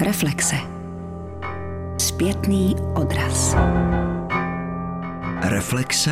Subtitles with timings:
[0.00, 0.56] Reflexe.
[1.98, 3.56] Zpětný odraz.
[5.42, 6.10] Reflexe.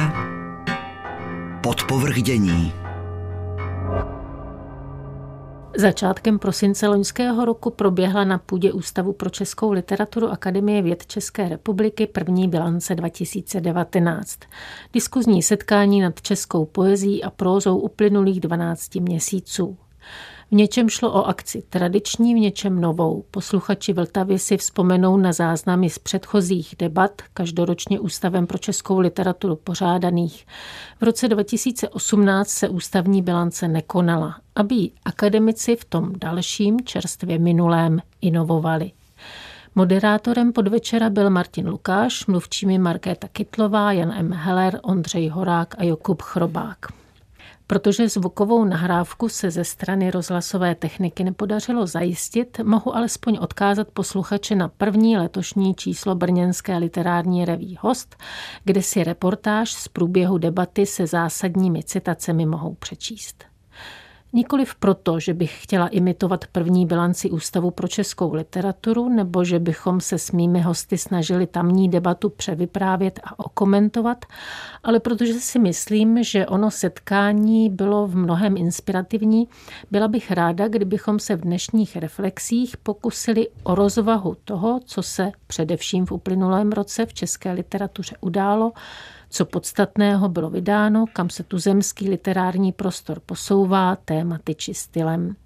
[1.63, 2.73] Podpovrdění.
[5.77, 12.07] Začátkem prosince loňského roku proběhla na půdě Ústavu pro českou literaturu Akademie věd České republiky
[12.07, 14.39] první bilance 2019.
[14.93, 19.79] Diskuzní setkání nad českou poezí a prózou uplynulých 12 měsíců.
[20.51, 23.25] V něčem šlo o akci tradiční, v něčem novou.
[23.31, 30.47] Posluchači Vltavy si vzpomenou na záznamy z předchozích debat, každoročně Ústavem pro českou literaturu pořádaných.
[31.01, 38.93] V roce 2018 se ústavní bilance nekonala, aby akademici v tom dalším, čerstvě minulém, inovovali.
[39.75, 44.33] Moderátorem podvečera byl Martin Lukáš, mluvčími Markéta Kytlová, Jan M.
[44.33, 47.06] Heller, Ondřej Horák a Jakub Chrobák.
[47.67, 54.69] Protože zvukovou nahrávku se ze strany rozhlasové techniky nepodařilo zajistit, mohu alespoň odkázat posluchače na
[54.69, 58.17] první letošní číslo Brněnské literární reví Host,
[58.65, 63.56] kde si reportáž z průběhu debaty se zásadními citacemi mohou přečíst.
[64.37, 70.01] Nikoliv proto, že bych chtěla imitovat první bilanci Ústavu pro českou literaturu, nebo že bychom
[70.01, 74.25] se s mými hosty snažili tamní debatu převyprávět a okomentovat,
[74.85, 79.49] ale protože si myslím, že ono setkání bylo v mnohem inspirativní,
[79.91, 86.07] byla bych ráda, kdybychom se v dnešních reflexích pokusili o rozvahu toho, co se především
[86.07, 88.73] v uplynulém roce v české literatuře událo,
[89.37, 95.37] co podstatného bylo vydáno, kam se tu zemský literární prostor posouvá tématy či stylem.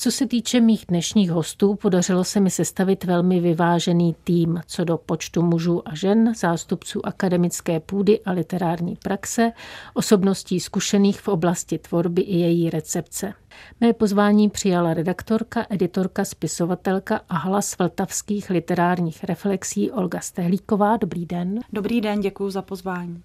[0.00, 4.98] Co se týče mých dnešních hostů, podařilo se mi sestavit velmi vyvážený tým co do
[4.98, 9.52] počtu mužů a žen, zástupců akademické půdy a literární praxe,
[9.94, 13.34] osobností zkušených v oblasti tvorby i její recepce.
[13.80, 20.96] Mé pozvání přijala redaktorka, editorka, spisovatelka a hlas vltavských literárních reflexí Olga Stehlíková.
[20.96, 21.60] Dobrý den.
[21.72, 23.22] Dobrý den, děkuji za pozvání.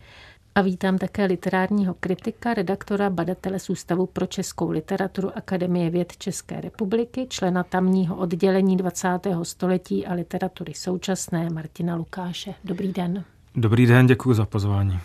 [0.55, 6.61] A vítám také literárního kritika, redaktora, badatele z Ústavu pro českou literaturu Akademie věd České
[6.61, 9.07] republiky, člena tamního oddělení 20.
[9.43, 12.53] století a literatury současné Martina Lukáše.
[12.63, 13.23] Dobrý den.
[13.55, 14.99] Dobrý den, děkuji za pozvání.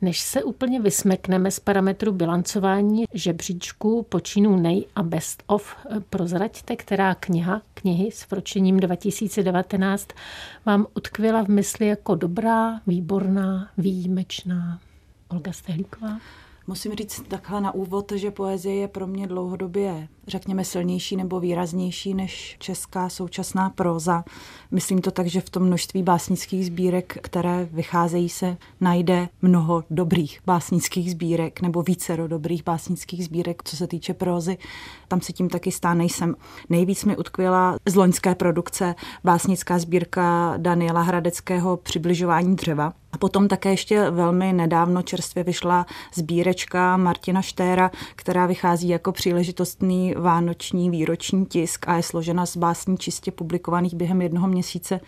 [0.00, 5.76] Než se úplně vysmekneme z parametru bilancování žebříčku počínů nej a best of,
[6.10, 10.08] prozraďte, která kniha, knihy s vročením 2019
[10.66, 14.80] vám utkvěla v mysli jako dobrá, výborná, výjimečná.
[15.28, 16.18] Olga Stehlíková.
[16.68, 22.14] Musím říct takhle na úvod, že poezie je pro mě dlouhodobě, řekněme, silnější nebo výraznější
[22.14, 24.24] než česká současná próza.
[24.70, 30.40] Myslím to tak, že v tom množství básnických sbírek, které vycházejí, se najde mnoho dobrých
[30.46, 34.58] básnických sbírek nebo více dobrých básnických sbírek, co se týče prózy.
[35.08, 36.36] Tam se tím taky stá nejsem.
[36.68, 38.94] Nejvíc mi utkvěla z loňské produkce
[39.24, 46.96] básnická sbírka Daniela Hradeckého Přibližování dřeva, a potom také ještě velmi nedávno čerstvě vyšla sbírečka
[46.96, 53.30] Martina Štéra, která vychází jako příležitostný vánoční výroční tisk a je složena z básní čistě
[53.30, 55.00] publikovaných během jednoho měsíce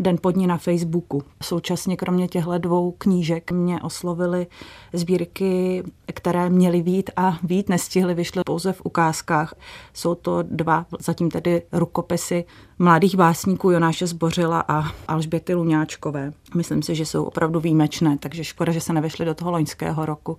[0.00, 1.22] den pod ní na Facebooku.
[1.42, 4.46] Současně kromě těchto dvou knížek mě oslovily
[4.92, 9.54] sbírky, které měly vít a vít nestihly, vyšly pouze v ukázkách.
[9.94, 12.44] Jsou to dva, zatím tedy rukopisy
[12.78, 16.32] mladých básníků Jonáše Zbořila a Alžběty Luňáčkové.
[16.54, 20.36] Myslím si, že jsou opravdu výjimečné, takže škoda, že se nevešly do toho loňského roku.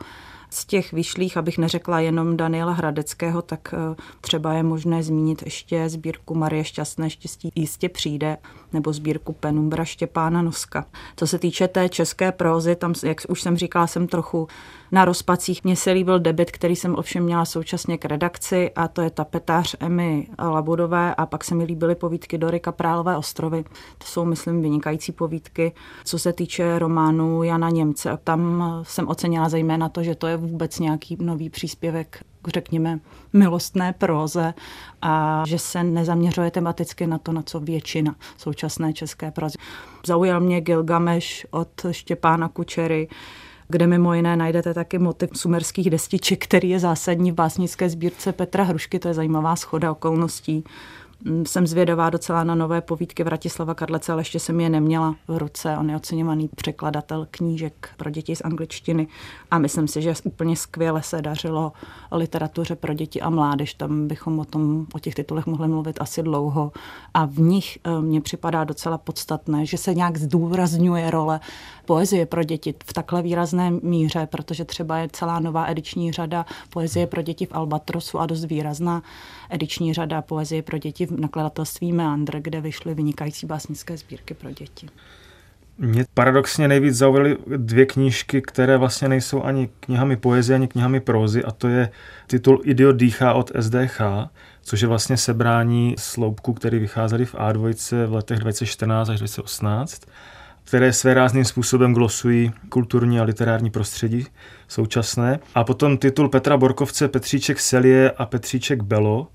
[0.54, 5.90] Z těch vyšlých, abych neřekla jenom Daniela Hradeckého, tak eh, třeba je možné zmínit ještě
[5.90, 8.38] sbírku Marie Šťastné štěstí jistě přijde,
[8.74, 10.86] nebo sbírku Penumbra Štěpána Noska.
[11.16, 14.48] Co se týče té české prózy, tam, jak už jsem říkala, jsem trochu
[14.92, 15.64] na rozpacích.
[15.64, 19.76] Mně se líbil debit, který jsem ovšem měla současně k redakci a to je tapetář
[19.80, 23.64] Emy Labudové a pak se mi líbily povídky Dory Kaprálové ostrovy.
[23.98, 25.72] To jsou, myslím, vynikající povídky.
[26.04, 30.80] Co se týče románu Jana Němce, tam jsem ocenila zejména to, že to je vůbec
[30.80, 33.00] nějaký nový příspěvek řekněme,
[33.34, 34.54] milostné próze
[35.02, 39.58] a že se nezaměřuje tematicky na to, na co většina současné české prozy.
[40.06, 43.08] Zaujal mě Gilgameš od Štěpána Kučery,
[43.72, 48.64] kde mimo jiné najdete taky motiv sumerských destiček, který je zásadní v básnické sbírce Petra
[48.64, 50.64] Hrušky, to je zajímavá schoda okolností.
[51.24, 55.38] Mm, jsem zvědavá docela na nové povídky Vratislava Karlece, ale ještě jsem je neměla v
[55.38, 55.78] ruce.
[55.78, 59.08] On je oceňovaný překladatel knížek pro děti z angličtiny
[59.52, 61.74] a myslím si, že úplně skvěle se dařilo
[62.12, 63.74] literatuře pro děti a mládež.
[63.74, 66.72] Tam bychom o, tom, o těch titulech mohli mluvit asi dlouho
[67.14, 71.40] a v nich eh, mně připadá docela podstatné, že se nějak zdůrazňuje role
[71.86, 77.08] poezie pro děti v takhle výrazné míře, protože třeba je celá nová ediční řada poezie
[77.08, 79.04] pro děti v Albatrosu a dost výrazná
[79.50, 84.88] ediční řada poezie pro děti v nakladatelství Meandr, kde vyšly vynikající básnické sbírky pro děti.
[85.78, 91.44] Mě paradoxně nejvíc zaujaly dvě knížky, které vlastně nejsou ani knihami poezie, ani knihami prózy,
[91.44, 91.92] a to je
[92.28, 94.02] titul Idiot dýchá od SDH,
[94.62, 97.74] což je vlastně sebrání sloupků, který vycházely v A2
[98.08, 100.02] v letech 2014 až 2018,
[100.64, 104.26] které své rázným způsobem glosují kulturní a literární prostředí
[104.68, 105.40] současné.
[105.56, 109.28] A potom titul Petra Borkovce Petříček Selie a Petříček Belo,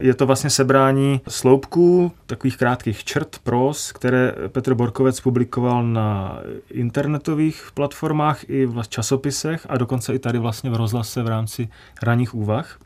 [0.00, 6.38] je to vlastně sebrání sloupků, takových krátkých črt, pros, které Petr Borkovec publikoval na
[6.70, 11.68] internetových platformách i v časopisech a dokonce i tady vlastně v rozhlase v rámci
[12.02, 12.78] ranních úvah.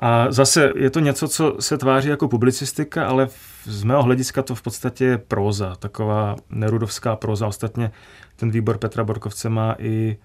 [0.00, 3.28] A zase je to něco, co se tváří jako publicistika, ale
[3.64, 7.46] z mého hlediska to v podstatě je próza, taková nerudovská próza.
[7.46, 7.90] Ostatně
[8.36, 10.16] ten výbor Petra Borkovce má i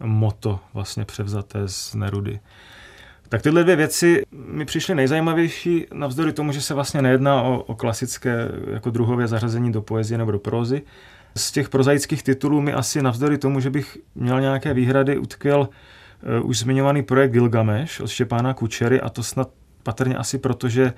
[0.00, 2.40] moto vlastně převzaté z Nerudy.
[3.28, 7.74] Tak tyhle dvě věci mi přišly nejzajímavější, navzdory tomu, že se vlastně nejedná o, o
[7.74, 10.82] klasické jako druhové zařazení do poezie nebo do prózy.
[11.36, 15.68] Z těch prozaických titulů mi asi navzdory tomu, že bych měl nějaké výhrady, utkvěl
[16.42, 19.50] už zmiňovaný projekt Gilgamesh od Štěpána Kučery a to snad
[19.82, 20.92] patrně asi proto, že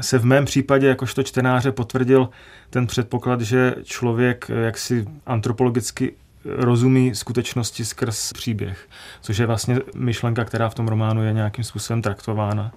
[0.00, 2.28] se v mém případě jakožto čtenáře potvrdil
[2.70, 6.14] ten předpoklad, že člověk jaksi antropologicky
[6.44, 8.88] rozumí skutečnosti skrz příběh,
[9.20, 12.72] což je vlastně myšlenka, která v tom románu je nějakým způsobem traktována.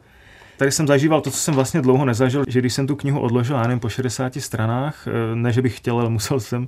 [0.58, 3.56] Tady jsem zažíval to, co jsem vlastně dlouho nezažil, že když jsem tu knihu odložil,
[3.56, 6.68] já nevím, po 60 stranách, eh, ne, že bych chtěl, ale musel jsem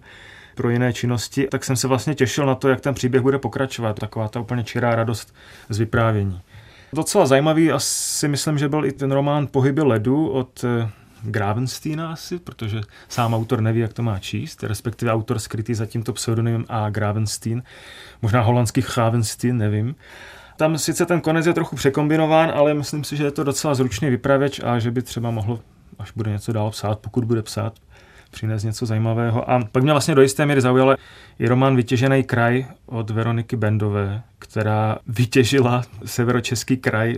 [0.55, 3.99] pro jiné činnosti, tak jsem se vlastně těšil na to, jak ten příběh bude pokračovat.
[3.99, 5.35] Taková ta úplně čirá radost
[5.69, 6.41] z vyprávění.
[6.93, 10.89] Docela zajímavý asi myslím, že byl i ten román Pohyby ledu od eh,
[11.23, 16.13] Gravensteina asi, protože sám autor neví, jak to má číst, respektive autor skrytý za tímto
[16.13, 16.89] pseudonymem A.
[16.89, 17.63] Gravenstein,
[18.21, 19.95] možná holandský Gravenstein, nevím.
[20.57, 24.09] Tam sice ten konec je trochu překombinován, ale myslím si, že je to docela zručný
[24.09, 25.59] vypravěč a že by třeba mohl,
[25.99, 27.73] až bude něco dál psát, pokud bude psát,
[28.33, 29.49] přinést něco zajímavého.
[29.49, 30.95] A pak mě vlastně do jisté míry zaujal
[31.39, 37.15] i román Vytěžený kraj od Veroniky Bendové, která vytěžila severočeský kraj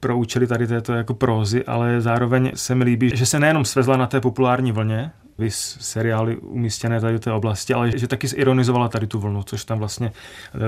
[0.00, 3.96] pro účely tady této jako prózy, ale zároveň se mi líbí, že se nejenom svezla
[3.96, 8.88] na té populární vlně, vys seriály umístěné tady v té oblasti, ale že taky zironizovala
[8.88, 10.12] tady tu vlnu, což tam vlastně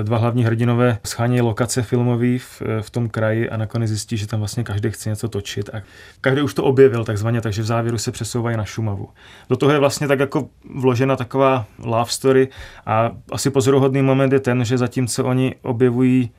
[0.00, 4.16] eh, dva hlavní hrdinové schání lokace filmový v, eh, v tom kraji a nakonec zjistí,
[4.16, 5.82] že tam vlastně každý chce něco točit a
[6.20, 9.08] každý už to objevil takzvaně, takže v závěru se přesouvají na Šumavu.
[9.48, 12.48] Do toho je vlastně tak jako vložena taková love story
[12.86, 16.30] a asi pozoruhodný moment je ten, že zatímco oni objevují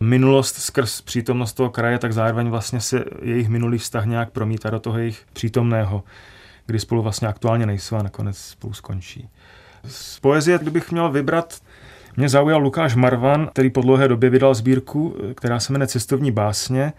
[0.00, 4.80] minulost skrz přítomnost toho kraje, tak zároveň vlastně se jejich minulý vztah nějak promítá do
[4.80, 6.02] toho jejich přítomného,
[6.72, 9.28] kdy spolu vlastně aktuálně nejsou a nakonec spolu skončí.
[9.84, 11.60] Z poezie, kdybych měl vybrat,
[12.16, 16.92] mě zaujal Lukáš Marvan, který po dlouhé době vydal sbírku, která se jmenuje Cestovní básně.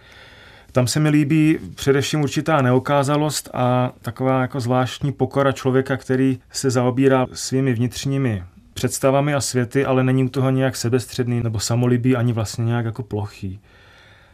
[0.72, 6.70] Tam se mi líbí především určitá neokázalost a taková jako zvláštní pokora člověka, který se
[6.70, 8.44] zaobírá svými vnitřními
[8.74, 13.04] představami a světy, ale není u toho nějak sebestředný nebo samolibý ani vlastně nějak jako
[13.04, 13.60] plochý.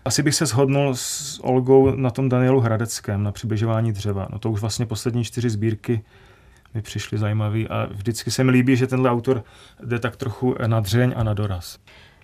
[0.10, 4.28] Asi bych se shodnul s Olgou na tom Danielu Hradeckém, na přibližování dřeva.
[4.32, 6.02] No to už vlastně poslední čtyři sbírky
[6.74, 9.44] mi přišly zajímavý a vždycky se mi líbí, že tenhle autor
[9.84, 11.78] jde tak trochu na dřeň a na doraz.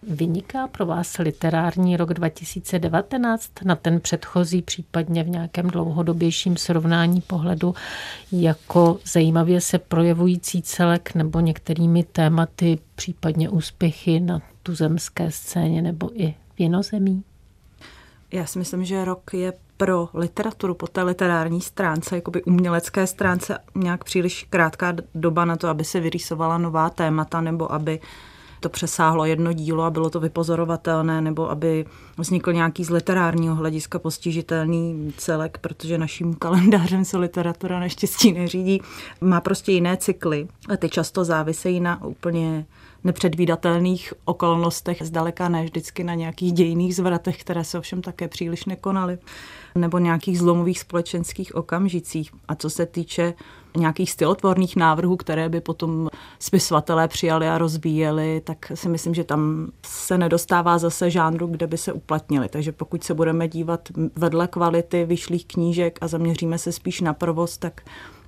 [0.04, 7.76] Vyniká pro vás literární rok 2019 na ten předchozí, případně v nějakém dlouhodobějším srovnání pohledu
[8.32, 16.36] jako zajímavě se projevující celek nebo některými tématy, případně úspěchy na tuzemské scéně nebo i
[16.56, 17.24] v jinozemí?
[18.36, 23.58] Já si myslím, že rok je pro literaturu po té literární stránce, jakoby umělecké stránce,
[23.76, 28.00] nějak příliš krátká doba na to, aby se vyrýsovala nová témata nebo aby
[28.60, 31.86] to přesáhlo jedno dílo a bylo to vypozorovatelné, nebo aby
[32.18, 38.82] vznikl nějaký z literárního hlediska postižitelný celek, protože naším kalendářem se literatura naštěstí neřídí.
[39.22, 42.66] Má prostě jiné cykly a ty často závisejí na úplně
[43.06, 49.18] nepředvídatelných okolnostech, zdaleka ne vždycky na nějakých dějných zvratech, které se ovšem také příliš nekonaly,
[49.76, 52.32] nebo nějakých zlomových společenských okamžicích.
[52.48, 53.34] A co se týče
[53.78, 56.10] nějakých stylotvorných návrhů, které by potom
[56.40, 61.78] spisovatelé přijali a rozvíjeli, tak si myslím, že tam se nedostává zase žánru, kde by
[61.78, 62.50] se uplatnili.
[62.50, 67.58] Takže pokud se budeme dívat vedle kvality vyšlých knížek a zaměříme se spíš na provoz,
[67.58, 67.82] tak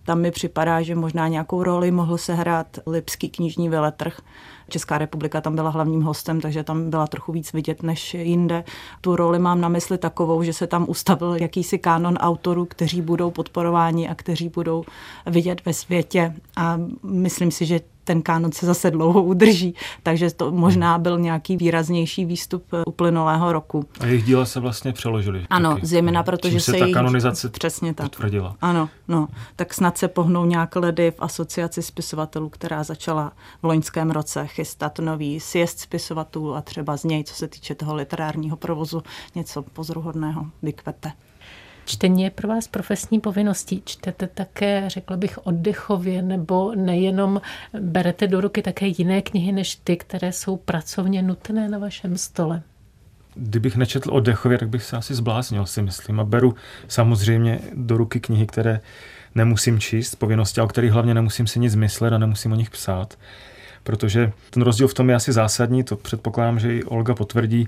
[0.07, 4.21] tam mi připadá, že možná nějakou roli mohl sehrát Lipský knižní veletrh.
[4.69, 8.63] Česká republika tam byla hlavním hostem, takže tam byla trochu víc vidět než jinde.
[9.01, 13.31] Tu roli mám na mysli takovou, že se tam ustavil jakýsi kánon autorů, kteří budou
[13.31, 14.83] podporováni a kteří budou
[15.25, 16.33] vidět ve světě.
[16.55, 19.75] A myslím si, že ten kánon se zase dlouho udrží.
[20.03, 23.85] Takže to možná byl nějaký výraznější výstup uplynulého roku.
[23.99, 25.45] A jejich díla se vlastně přeložili.
[25.49, 25.85] Ano, taky.
[25.85, 28.09] zejména protože se, se ta kanonizace přesně tak.
[28.09, 28.55] potvrdila.
[28.61, 34.11] Ano, no, tak snad se pohnou nějak ledy v asociaci spisovatelů, která začala v loňském
[34.11, 39.03] roce chystat nový sjezd spisovatelů a třeba z něj, co se týče toho literárního provozu,
[39.35, 41.11] něco pozoruhodného vykvete.
[41.87, 43.81] Čtení je pro vás profesní povinností.
[43.85, 47.41] Čtete také, řekla bych, oddechově, nebo nejenom
[47.79, 52.61] berete do ruky také jiné knihy než ty, které jsou pracovně nutné na vašem stole?
[53.35, 56.19] Kdybych nečetl oddechově, tak bych se asi zbláznil, si myslím.
[56.19, 56.55] A beru
[56.87, 58.79] samozřejmě do ruky knihy, které
[59.35, 63.17] nemusím číst, povinnosti, o kterých hlavně nemusím si nic myslet a nemusím o nich psát.
[63.83, 67.67] Protože ten rozdíl v tom je asi zásadní, to předpokládám, že i Olga potvrdí,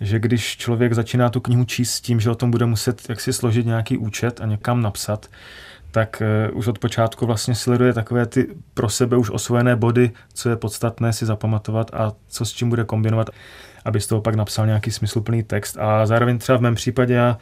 [0.00, 3.32] že když člověk začíná tu knihu číst s tím, že o tom bude muset jaksi
[3.32, 5.26] složit nějaký účet a někam napsat,
[5.90, 10.48] tak uh, už od počátku vlastně sleduje takové ty pro sebe už osvojené body, co
[10.48, 13.30] je podstatné si zapamatovat a co s čím bude kombinovat,
[13.84, 15.78] aby z toho pak napsal nějaký smysluplný text.
[15.78, 17.38] A zároveň třeba v mém případě já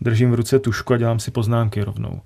[0.00, 2.20] držím v ruce tušku a dělám si poznámky rovnou.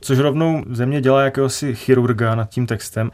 [0.00, 3.10] Což rovnou ze mě dělá jakéhosi chirurga nad tím textem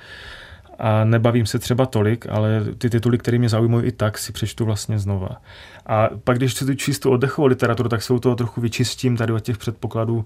[0.83, 4.65] a nebavím se třeba tolik, ale ty tituly, které mě zaujímají i tak, si přečtu
[4.65, 5.29] vlastně znova.
[5.87, 9.59] A pak, když tu čistou oddechovou literaturu, tak se toho trochu vyčistím tady od těch
[9.59, 10.25] předpokladů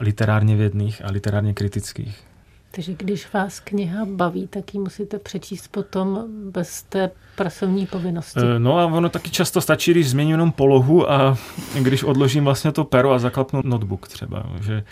[0.00, 2.33] literárně vědných a literárně kritických.
[2.74, 8.40] Takže když vás kniha baví, tak ji musíte přečíst potom bez té pracovní povinnosti.
[8.40, 11.38] Eh, no a ono taky často stačí, když změním jenom polohu a
[11.80, 14.84] když odložím vlastně to pero a zaklapnu notebook třeba, že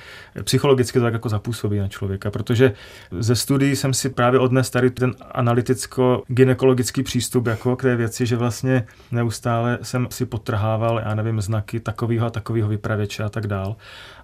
[0.45, 2.73] psychologicky to tak jako zapůsobí na člověka, protože
[3.21, 8.37] ze studií jsem si právě odnes tady ten analyticko-ginekologický přístup jako k té věci, že
[8.37, 13.77] vlastně neustále jsem si potrhával, já nevím, znaky takového a takového vypravěče a tak dál.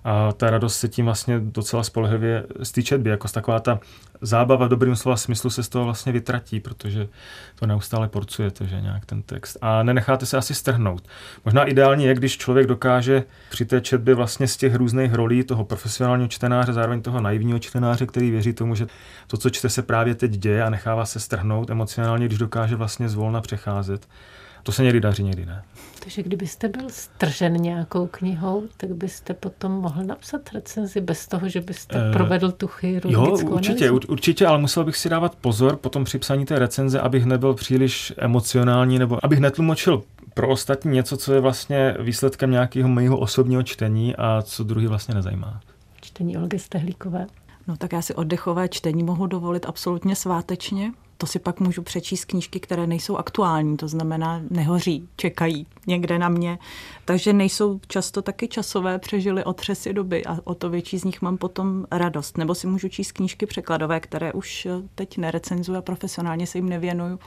[0.04, 3.80] A ta radost se tím vlastně docela spolehlivě z té četby, jako taková ta
[4.20, 7.08] zábava v dobrým slova smyslu se z toho vlastně vytratí, protože
[7.54, 9.56] to neustále porcujete, že nějak ten text.
[9.60, 11.08] A nenecháte se asi strhnout.
[11.44, 15.64] Možná ideálně je, když člověk dokáže při té četbě vlastně z těch různých rolí toho
[15.64, 18.86] profesionálního čtenáře, zároveň toho naivního čtenáře, který věří tomu, že
[19.26, 23.08] to, co čte, se právě teď děje a nechává se strhnout emocionálně, když dokáže vlastně
[23.08, 24.08] zvolna přecházet.
[24.62, 25.62] To se někdy daří, někdy ne.
[26.04, 31.60] Takže kdybyste byl stržen nějakou knihou, tak byste potom mohl napsat recenzi bez toho, že
[31.60, 34.08] byste uh, provedl tu chirurgickou Jo, určitě, analýzu?
[34.08, 38.12] určitě, ale musel bych si dávat pozor potom při psaní té recenze, abych nebyl příliš
[38.16, 40.02] emocionální, nebo abych netlumočil
[40.34, 45.14] pro ostatní něco, co je vlastně výsledkem nějakého mého osobního čtení a co druhý vlastně
[45.14, 45.60] nezajímá.
[46.00, 47.26] Čtení Olgy Stehlíkové.
[47.68, 52.24] No tak já si oddechové čtení mohu dovolit absolutně svátečně, to si pak můžu přečíst
[52.24, 56.58] knížky, které nejsou aktuální, to znamená nehoří, čekají někde na mě.
[57.04, 61.36] Takže nejsou často taky časové, přežily otřesy doby a o to větší z nich mám
[61.36, 62.38] potom radost.
[62.38, 67.18] Nebo si můžu číst knížky překladové, které už teď nerecenzuji a profesionálně se jim nevěnuju,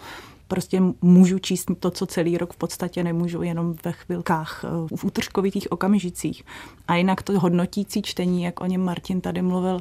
[0.51, 5.03] prostě můžu číst to, co celý rok v podstatě nemůžu, jenom ve chvilkách, eh, v
[5.03, 6.43] útržkovitých okamžicích.
[6.88, 9.79] A jinak to hodnotící čtení, jak o něm Martin tady mluvil,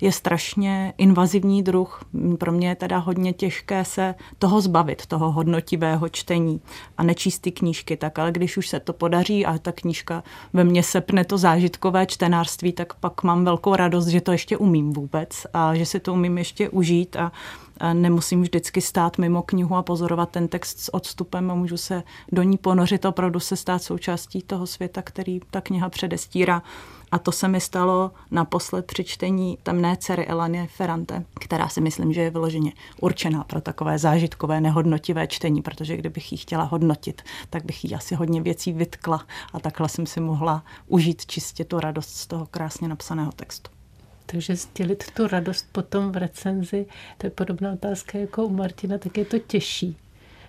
[0.00, 2.04] je strašně invazivní druh.
[2.38, 6.60] Pro mě je teda hodně těžké se toho zbavit, toho hodnotivého čtení
[6.98, 10.64] a nečíst ty knížky tak, ale když už se to podaří a ta knížka ve
[10.64, 15.46] mně sepne to zážitkové čtenářství, tak pak mám velkou radost, že to ještě umím vůbec
[15.52, 17.32] a že si to umím ještě užít a
[17.92, 22.02] nemusím vždycky stát mimo knihu a pozorovat ten text s odstupem a můžu se
[22.32, 26.62] do ní ponořit opravdu se stát součástí toho světa, který ta kniha předestírá.
[27.12, 32.12] A to se mi stalo naposled při čtení Temné dcery Elanie Ferrante, která si myslím,
[32.12, 37.64] že je vyloženě určená pro takové zážitkové, nehodnotivé čtení, protože kdybych ji chtěla hodnotit, tak
[37.64, 42.16] bych jí asi hodně věcí vytkla a takhle jsem si mohla užít čistě tu radost
[42.16, 43.73] z toho krásně napsaného textu.
[44.34, 46.86] Takže sdělit tu radost potom v recenzi,
[47.18, 49.96] to je podobná otázka jako u Martina, tak je to těžší.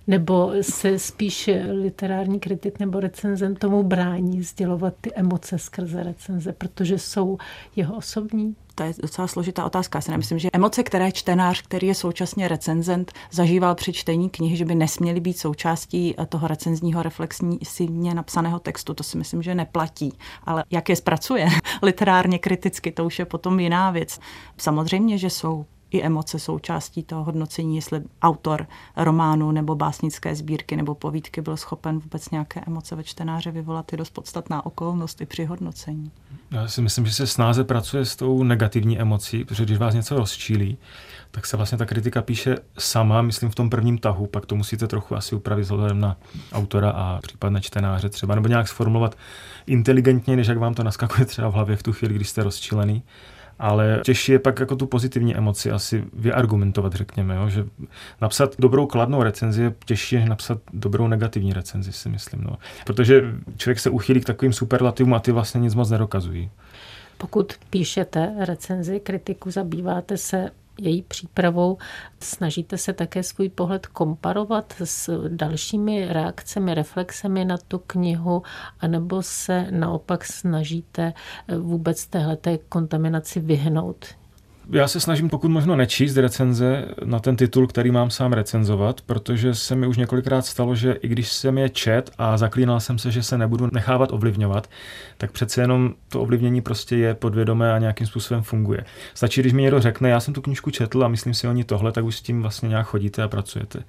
[0.08, 7.00] Nebo se spíš literární kritik nebo recenzent tomu brání sdělovat ty emoce skrze recenze, protože
[7.00, 7.38] jsou
[7.75, 8.56] jeho osobní?
[8.75, 9.98] To je docela složitá otázka.
[9.98, 14.55] Já si nemyslím, že emoce, které čtenář, který je současně recenzent, zažíval při čtení knihy,
[14.55, 20.13] že by nesměly být součástí toho recenzního reflexivně napsaného textu, to si myslím, že neplatí.
[20.44, 21.48] Ale jak je zpracuje
[21.82, 24.20] literárně, kriticky, to už je potom jiná věc.
[24.58, 25.65] Samozřejmě, že jsou
[25.96, 32.00] i emoce součástí toho hodnocení, jestli autor románu nebo básnické sbírky nebo povídky byl schopen
[32.00, 36.12] vůbec nějaké emoce ve čtenáře vyvolat, je dost podstatná okolnost i při hodnocení.
[36.52, 40.16] Já si myslím, že se snáze pracuje s tou negativní emocí, protože když vás něco
[40.16, 40.78] rozčílí,
[41.32, 44.88] tak se vlastně ta kritika píše sama, myslím v tom prvním tahu, pak to musíte
[44.88, 46.18] trochu asi upravit vzhledem na
[46.54, 49.18] autora a případné čtenáře třeba, nebo nějak sformulovat
[49.68, 53.04] inteligentně, než jak vám to naskakuje třeba v hlavě v tu chvíli, když jste rozčilený
[53.60, 57.50] ale těžší je pak jako tu pozitivní emoci asi vyargumentovat, řekněme, jo?
[57.50, 57.66] že
[58.22, 62.42] napsat dobrou kladnou recenzi je těžší, než napsat dobrou negativní recenzi, si myslím.
[62.44, 62.58] No.
[62.86, 63.22] Protože
[63.58, 66.50] člověk se uchýlí k takovým superlativům a ty vlastně nic moc nedokazují.
[67.18, 71.77] Pokud píšete recenzi, kritiku, zabýváte se její přípravou.
[72.20, 78.44] Snažíte se také svůj pohled komparovat s dalšími reakcemi, reflexemi na tu knihu,
[78.79, 81.13] anebo se naopak snažíte
[81.60, 84.05] vůbec téhleté kontaminaci vyhnout?
[84.72, 89.55] Já se snažím pokud možno nečíst recenze na ten titul, který mám sám recenzovat, protože
[89.55, 93.12] se mi už několikrát stalo, že i když jsem je čet a zaklínal jsem se,
[93.12, 94.69] že se nebudu nechávat ovlivňovat,
[95.17, 98.86] tak přece jenom to ovlivnění prostě je podvědomé a nějakým způsobem funguje.
[99.13, 101.63] Stačí, když mi někdo řekne, já jsem tu knížku četl a myslím si o ní
[101.63, 103.84] tohle, tak už s tím vlastně nějak chodíte a pracujete.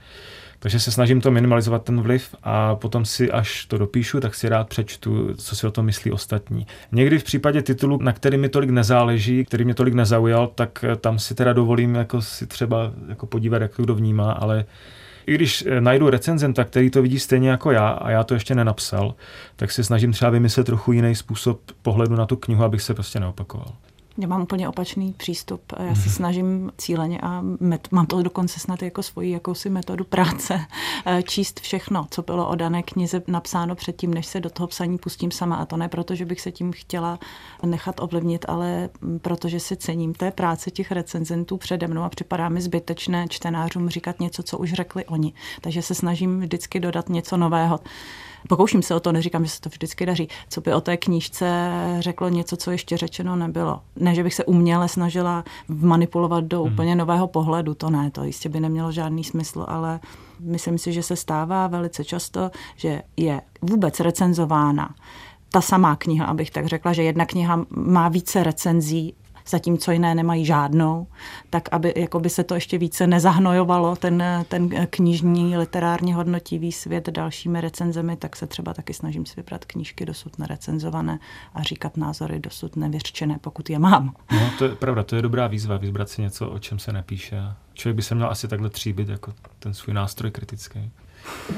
[0.58, 4.48] Takže se snažím to minimalizovat ten vliv a potom si, až to dopíšu, tak si
[4.48, 6.66] rád přečtu, co si o tom myslí ostatní.
[6.92, 10.96] Někdy v případě titulu, na který mi tolik nezáleží, který mě tolik nezaujal, tak eh,
[10.96, 14.64] tam si teda dovolím jako si třeba jako podívat, jak to kdo vnímá, ale
[15.26, 18.54] i když eh, najdu recenzenta, který to vidí stejně jako já a já to ještě
[18.54, 19.14] nenapsal,
[19.56, 23.20] tak si snažím třeba vymyslet trochu jiný způsob pohledu na tu knihu, abych se prostě
[23.20, 23.72] neopakoval.
[24.18, 25.72] Já mám úplně opačný přístup.
[25.78, 26.10] Já se mhm.
[26.10, 30.60] snažím cíleně a met, mám to dokonce snad jako svoji jakousi metodu práce
[31.06, 34.98] eh, číst všechno, co bylo o dané knize napsáno předtím, než se do toho psaní
[34.98, 35.56] pustím sama.
[35.56, 37.18] A to ne proto, že bych se tím chtěla
[37.62, 38.88] nechat ovlivnit, ale
[39.22, 44.20] protože si cením té práce těch recenzentů přede mnou a připadá mi zbytečné čtenářům říkat
[44.20, 45.32] něco, co už řekli oni.
[45.60, 47.80] Takže se snažím vždycky dodat něco nového.
[48.48, 51.70] Pokouším se o to, neříkám, že se to vždycky daří, co by o té knížce
[52.00, 53.80] řeklo něco, co ještě řečeno nebylo.
[53.96, 56.72] Ne, že bych se uměle snažila manipulovat do hmm.
[56.72, 60.00] úplně nového pohledu, to ne, to jistě by nemělo žádný smysl, ale
[60.40, 64.94] myslím si, že se stává velice často, že je vůbec recenzována
[65.50, 69.14] ta samá kniha, abych tak řekla, že jedna kniha má více recenzí
[69.48, 71.06] zatímco jiné nemají žádnou,
[71.50, 77.60] tak aby jakoby se to ještě více nezahnojovalo, ten, ten knižní literárně hodnotivý svět dalšími
[77.60, 81.18] recenzemi, tak se třeba taky snažím si vybrat knížky dosud nerecenzované
[81.54, 84.14] a říkat názory dosud nevyřčené, pokud je mám.
[84.32, 87.42] No, to je pravda, to je dobrá výzva, vybrat si něco, o čem se nepíše.
[87.74, 90.90] Člověk by se měl asi takhle tříbit jako ten svůj nástroj kritický.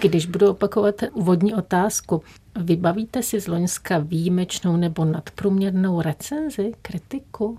[0.00, 2.22] Když budu opakovat úvodní otázku,
[2.56, 7.58] vybavíte si z Loňska výjimečnou nebo nadprůměrnou recenzi, kritiku?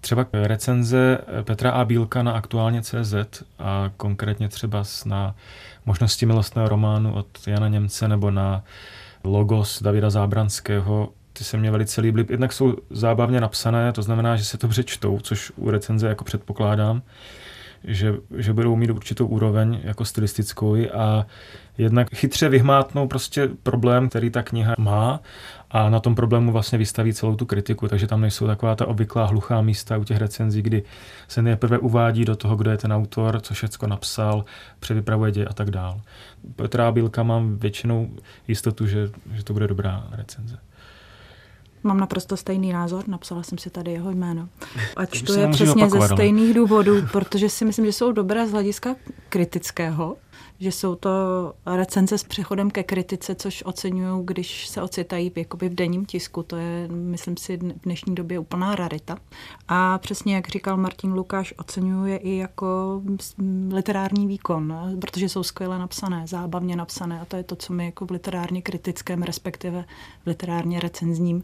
[0.00, 1.84] Třeba recenze Petra A.
[1.84, 3.14] Bílka na aktuálně CZ
[3.58, 5.34] a konkrétně třeba na
[5.86, 8.64] možnosti milostného románu od Jana Němce nebo na
[9.24, 12.26] logos Davida Zábranského, ty se mě velice líbily.
[12.30, 17.02] Jednak jsou zábavně napsané, to znamená, že se to čtou, což u recenze jako předpokládám,
[17.84, 21.26] že, že budou mít určitou úroveň jako stylistickou a
[21.78, 25.20] jednak chytře vyhmátnou prostě problém, který ta kniha má
[25.70, 29.26] a na tom problému vlastně vystaví celou tu kritiku, takže tam nejsou taková ta obvyklá
[29.26, 30.82] hluchá místa u těch recenzí, kdy
[31.28, 34.44] se nejprve uvádí do toho, kdo je ten autor, co všecko napsal,
[34.80, 36.00] převypravuje děj a tak dál.
[36.56, 38.10] Petra Bílka mám většinou
[38.48, 40.58] jistotu, že, že to bude dobrá recenze.
[41.82, 44.48] Mám naprosto stejný názor, napsala jsem si tady jeho jméno.
[44.96, 48.94] A čtu je přesně ze stejných důvodů, protože si myslím, že jsou dobré z hlediska
[49.28, 50.16] kritického,
[50.58, 51.10] že jsou to
[51.66, 56.42] recenze s přechodem ke kritice, což oceňuju, když se ocitají jakoby v denním tisku.
[56.42, 59.16] To je, myslím si, v dnešní době úplná rarita.
[59.68, 63.02] A přesně jak říkal Martin Lukáš, oceňuju je i jako
[63.70, 68.06] literární výkon, protože jsou skvěle napsané, zábavně napsané a to je to, co mi jako
[68.06, 69.84] v literárně kritickém, respektive
[70.22, 71.42] v literárně recenzním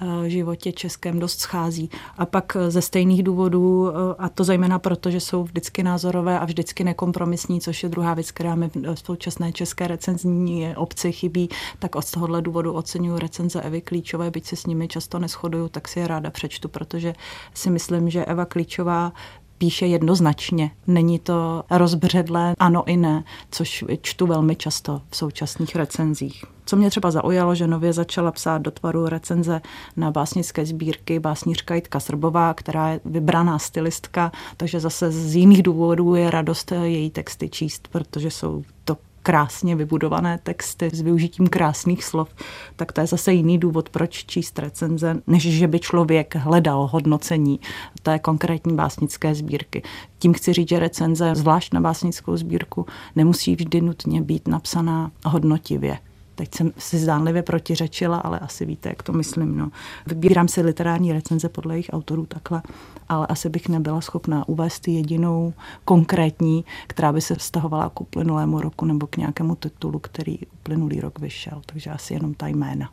[0.00, 1.90] eh, životě českém dost schází.
[2.18, 6.44] A pak ze stejných důvodů, eh, a to zejména proto, že jsou vždycky názorové a
[6.44, 11.94] vždycky nekompromisní, což je druhá věc, která mi v současné české recenzní obci chybí, tak
[11.94, 16.00] od tohohle důvodu oceňuji recenze Evy Klíčové, byť se s nimi často neschoduju, tak si
[16.00, 17.14] je ráda přečtu, protože
[17.54, 19.12] si myslím, že Eva Klíčová
[19.58, 20.70] píše jednoznačně.
[20.86, 26.44] Není to rozbředlé ano i ne, což čtu velmi často v současných recenzích.
[26.66, 29.60] Co mě třeba zaujalo, že nově začala psát do tvaru recenze
[29.96, 36.14] na básnické sbírky básnířka Jitka Srbová, která je vybraná stylistka, takže zase z jiných důvodů
[36.14, 42.28] je radost její texty číst, protože jsou to krásně vybudované texty s využitím krásných slov,
[42.76, 47.60] tak to je zase jiný důvod, proč číst recenze, než že by člověk hledal hodnocení
[48.02, 49.82] té konkrétní básnické sbírky.
[50.18, 52.86] Tím chci říct, že recenze, zvlášť na básnickou sbírku,
[53.16, 55.98] nemusí vždy nutně být napsaná hodnotivě.
[56.36, 59.58] Teď jsem si zdánlivě protiřečila, ale asi víte, jak to myslím.
[59.58, 59.70] No.
[60.06, 62.62] Vybírám si literární recenze podle jejich autorů takhle,
[63.08, 65.52] ale asi bych nebyla schopná uvést jedinou
[65.84, 71.18] konkrétní, která by se vztahovala k uplynulému roku nebo k nějakému titulu, který uplynulý rok
[71.18, 71.62] vyšel.
[71.66, 72.90] Takže asi jenom ta jména.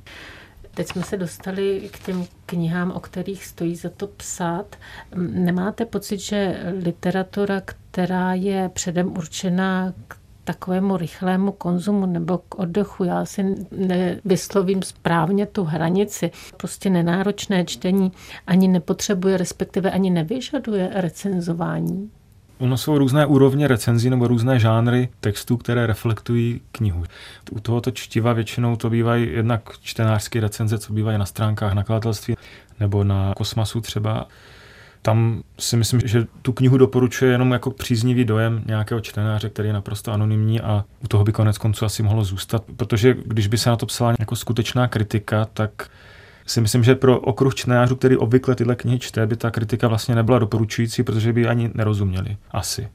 [0.76, 4.76] Teď jsme se dostali k těm knihám, o kterých stojí za to psát.
[5.16, 13.04] Nemáte pocit, že literatura, která je předem určená k takovému rychlému konzumu nebo k oddechu.
[13.04, 16.32] Já si nevyslovím správně tu hranici.
[16.58, 18.12] Prostě nenáročné čtení
[18.48, 22.10] ani nepotřebuje, respektive ani nevyžaduje recenzování.
[22.60, 27.04] Ono jsou různé úrovně recenzí nebo různé žánry textů, které reflektují knihu.
[27.52, 32.36] U tohoto čtiva většinou to bývají jednak čtenářské recenze, co bývají na stránkách nakladatelství
[32.80, 34.28] nebo na Kosmasu třeba.
[35.06, 39.74] Tam si myslím, že tu knihu doporučuje jenom jako příznivý dojem nějakého čtenáře, který je
[39.74, 43.70] naprosto anonymní a u toho by konec konců asi mohlo zůstat, protože když by se
[43.70, 45.90] na to psala jako skutečná kritika, tak
[46.46, 50.16] si myslím, že pro okruh čtenářů, který obvykle tyhle knihy čte, by ta kritika vlastně
[50.16, 52.38] nebyla doporučující, protože by ani nerozuměli.
[52.52, 52.90] Asi.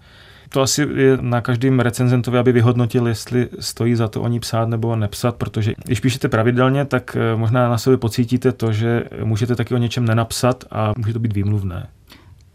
[0.49, 4.69] To asi je na každém recenzentovi, aby vyhodnotil, jestli stojí za to o ní psát
[4.69, 9.57] nebo nepsat, protože když píšete pravidelně, tak eh, možná na sobě pocítíte to, že můžete
[9.57, 11.87] taky o něčem nenapsat a může to být výmluvné.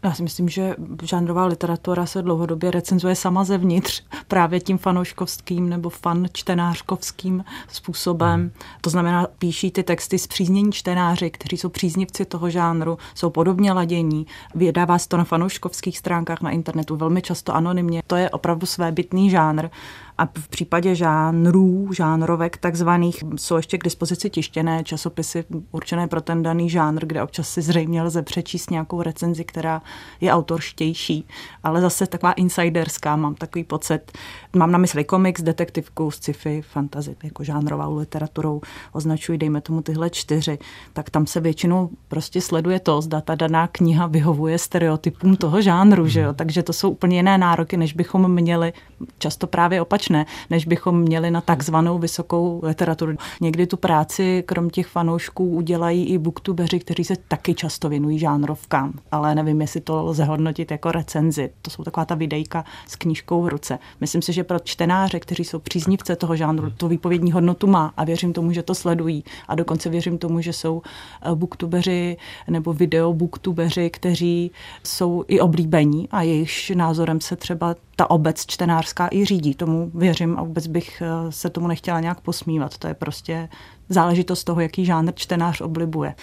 [0.03, 5.89] Já si myslím, že žánrová literatura se dlouhodobě recenzuje sama zevnitř právě tím fanouškovským nebo
[5.89, 8.39] fan čtenářkovským způsobem.
[8.39, 8.51] Hmm.
[8.81, 14.27] To znamená, píší ty texty zpříznění čtenáři, kteří jsou příznivci toho žánru, jsou podobně ladění.
[14.55, 18.03] Vydává se to na fanouškovských stránkách na internetu velmi často anonymně.
[18.07, 19.69] To je opravdu svébytný žánr
[20.17, 26.43] a v případě žánrů, žánrovek takzvaných, jsou ještě k dispozici tištěné časopisy určené pro ten
[26.43, 29.81] daný žánr, kde občas si zřejmě lze přečíst nějakou recenzi, která
[30.21, 31.27] je autorštější,
[31.63, 34.11] ale zase taková insiderská, mám takový pocit.
[34.55, 40.59] Mám na mysli komiks, detektivku, sci-fi, fantasy, jako žánrovou literaturou označují, dejme tomu tyhle čtyři,
[40.93, 46.07] tak tam se většinou prostě sleduje to, zda ta daná kniha vyhovuje stereotypům toho žánru,
[46.07, 46.33] že jo?
[46.33, 48.73] takže to jsou úplně jiné nároky, než bychom měli
[49.17, 53.15] často právě opačné, než bychom měli na takzvanou vysokou literaturu.
[53.41, 58.93] Někdy tu práci, krom těch fanoušků, udělají i booktubeři, kteří se taky často věnují žánrovkám,
[59.11, 61.49] ale nevím, jestli to lze hodnotit jako recenzi.
[61.61, 63.79] To jsou taková ta videjka s knížkou v ruce.
[64.01, 68.03] Myslím si, že pro čtenáře, kteří jsou příznivce toho žánru, to výpovědní hodnotu má a
[68.03, 69.23] věřím tomu, že to sledují.
[69.47, 74.51] A dokonce věřím tomu, že jsou eh, booktubeři nebo video booktubeři, kteří
[74.83, 79.53] jsou i oblíbení a jejichž názorem se třeba ta obec čtenářská i řídí.
[79.53, 82.77] Tomu věřím a vůbec bych eh, se tomu nechtěla nějak posmívat.
[82.77, 83.49] To je prostě
[83.89, 86.15] záležitost toho, jaký žánr čtenář oblibuje.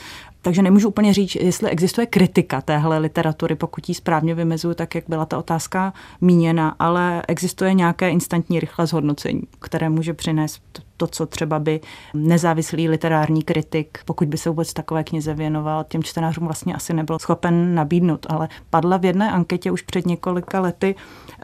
[0.43, 5.05] Takže nemůžu úplně říct, jestli existuje kritika téhle literatury, pokud ji správně vymezuju, tak jak
[5.09, 11.27] byla ta otázka míněna, ale existuje nějaké instantní rychlé zhodnocení, které může přinést to, co
[11.27, 11.81] třeba by
[12.15, 17.19] nezávislý literární kritik, pokud by se vůbec takové knize věnoval, těm čtenářům vlastně asi nebyl
[17.19, 18.27] schopen nabídnout.
[18.29, 20.95] Ale padla v jedné anketě už před několika lety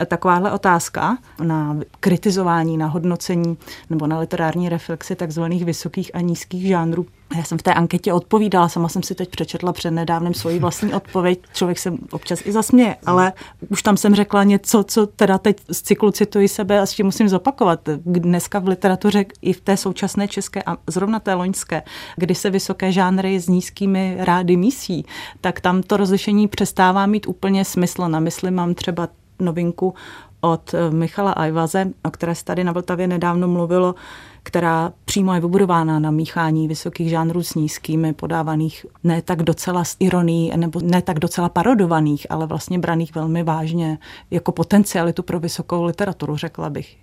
[0.06, 3.56] takováhle otázka na kritizování, na hodnocení
[3.90, 8.68] nebo na literární reflexi takzvaných vysokých a nízkých žánrů já jsem v té anketě odpovídala,
[8.68, 12.96] sama jsem si teď přečetla před nedávnem svoji vlastní odpověď, člověk se občas i zasměje,
[13.06, 13.32] ale
[13.68, 17.06] už tam jsem řekla něco, co teda teď z cyklu cituji sebe a s tím
[17.06, 17.80] musím zopakovat.
[18.04, 21.82] Dneska v literatuře i v té současné české a zrovna té loňské,
[22.16, 25.06] kdy se vysoké žánry s nízkými rády mísí,
[25.40, 28.08] tak tam to rozlišení přestává mít úplně smysl.
[28.08, 29.08] Na mysli mám třeba
[29.40, 29.94] novinku
[30.40, 33.94] od Michala Ajvaze, o které se tady na Vltavě nedávno mluvilo,
[34.46, 39.96] která přímo je vybudována na míchání vysokých žánrů s nízkými, podávaných ne tak docela s
[40.00, 43.98] ironií, nebo ne tak docela parodovaných, ale vlastně braných velmi vážně
[44.30, 46.96] jako potencialitu pro vysokou literaturu, řekla bych.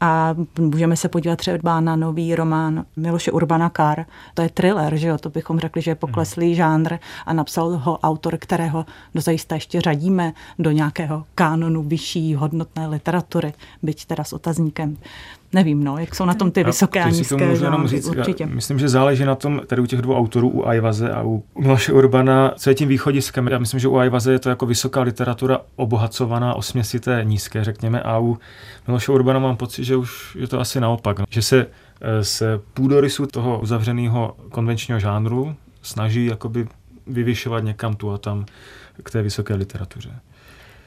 [0.00, 4.04] A můžeme se podívat třeba na nový román Miloše Urbana Kar.
[4.34, 5.18] To je thriller, že jo?
[5.18, 6.54] To bychom řekli, že je pokleslý hmm.
[6.54, 13.52] žánr a napsal ho autor, kterého dozajista ještě řadíme do nějakého kánonu vyšší hodnotné literatury,
[13.82, 14.96] byť teda s otazníkem
[15.52, 18.46] nevím, no, jak jsou na tom ty vysoké a nízké to můžu jenom říct, určitě.
[18.46, 21.92] Myslím, že záleží na tom, tady u těch dvou autorů, u Ajvaze a u Miloše
[21.92, 23.48] Urbana, co je tím východiskem.
[23.48, 28.02] Já myslím, že u Ajvaze je to jako vysoká literatura obohacovaná o směsité nízké, řekněme,
[28.02, 28.38] a u
[28.86, 31.18] Miloše Urbana mám pocit, že už je to asi naopak.
[31.18, 31.24] No.
[31.30, 31.66] Že se
[32.22, 36.68] z eh, půdorysu toho uzavřeného konvenčního žánru snaží jakoby
[37.06, 38.44] vyvyšovat někam tu a tam
[39.02, 40.10] k té vysoké literatuře.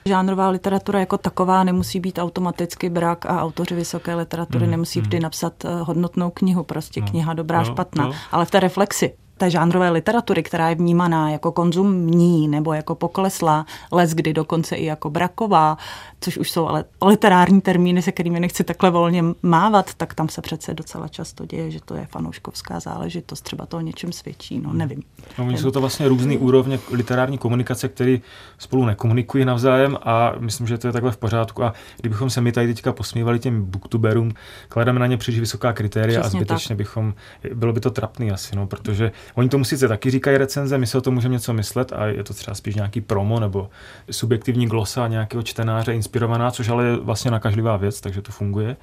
[0.05, 5.17] Žánrová literatura jako taková nemusí být automaticky brak a autoři vysoké literatury mm, nemusí vždy
[5.17, 5.23] mm.
[5.23, 8.13] napsat eh, hodnotnou knihu, prostě no, kniha dobrá, no, špatná, no.
[8.31, 13.65] ale v té reflexi té žánrové literatury, která je vnímaná jako konzumní nebo jako pokleslá,
[13.91, 15.77] les kdy dokonce i jako braková,
[16.23, 20.41] což už jsou ale literární termíny, se kterými nechci takhle volně mávat, tak tam se
[20.41, 24.73] přece docela často děje, že to je fanouškovská záležitost, třeba to o něčem svědčí, no
[24.73, 25.03] nevím.
[25.37, 28.17] No, jsou to vlastně různé úrovně literární komunikace, které
[28.57, 31.63] spolu nekomunikují navzájem a myslím, že to je takhle v pořádku.
[31.63, 34.31] A kdybychom se my tady teďka posmívali těm booktuberům,
[34.69, 36.77] klademe na ně příliš vysoká kritéria Přesně a zbytečně tak.
[36.77, 37.13] bychom,
[37.53, 40.97] bylo by to trapný asi, no, protože oni tomu sice taky říkají recenze, my se
[40.97, 43.69] o tom můžeme něco myslet a je to třeba spíš nějaký promo nebo
[44.11, 48.77] subjektivní glosa nějakého čtenáře inspirovaná, což ale je vlastně nakažlivá věc, takže to funguje.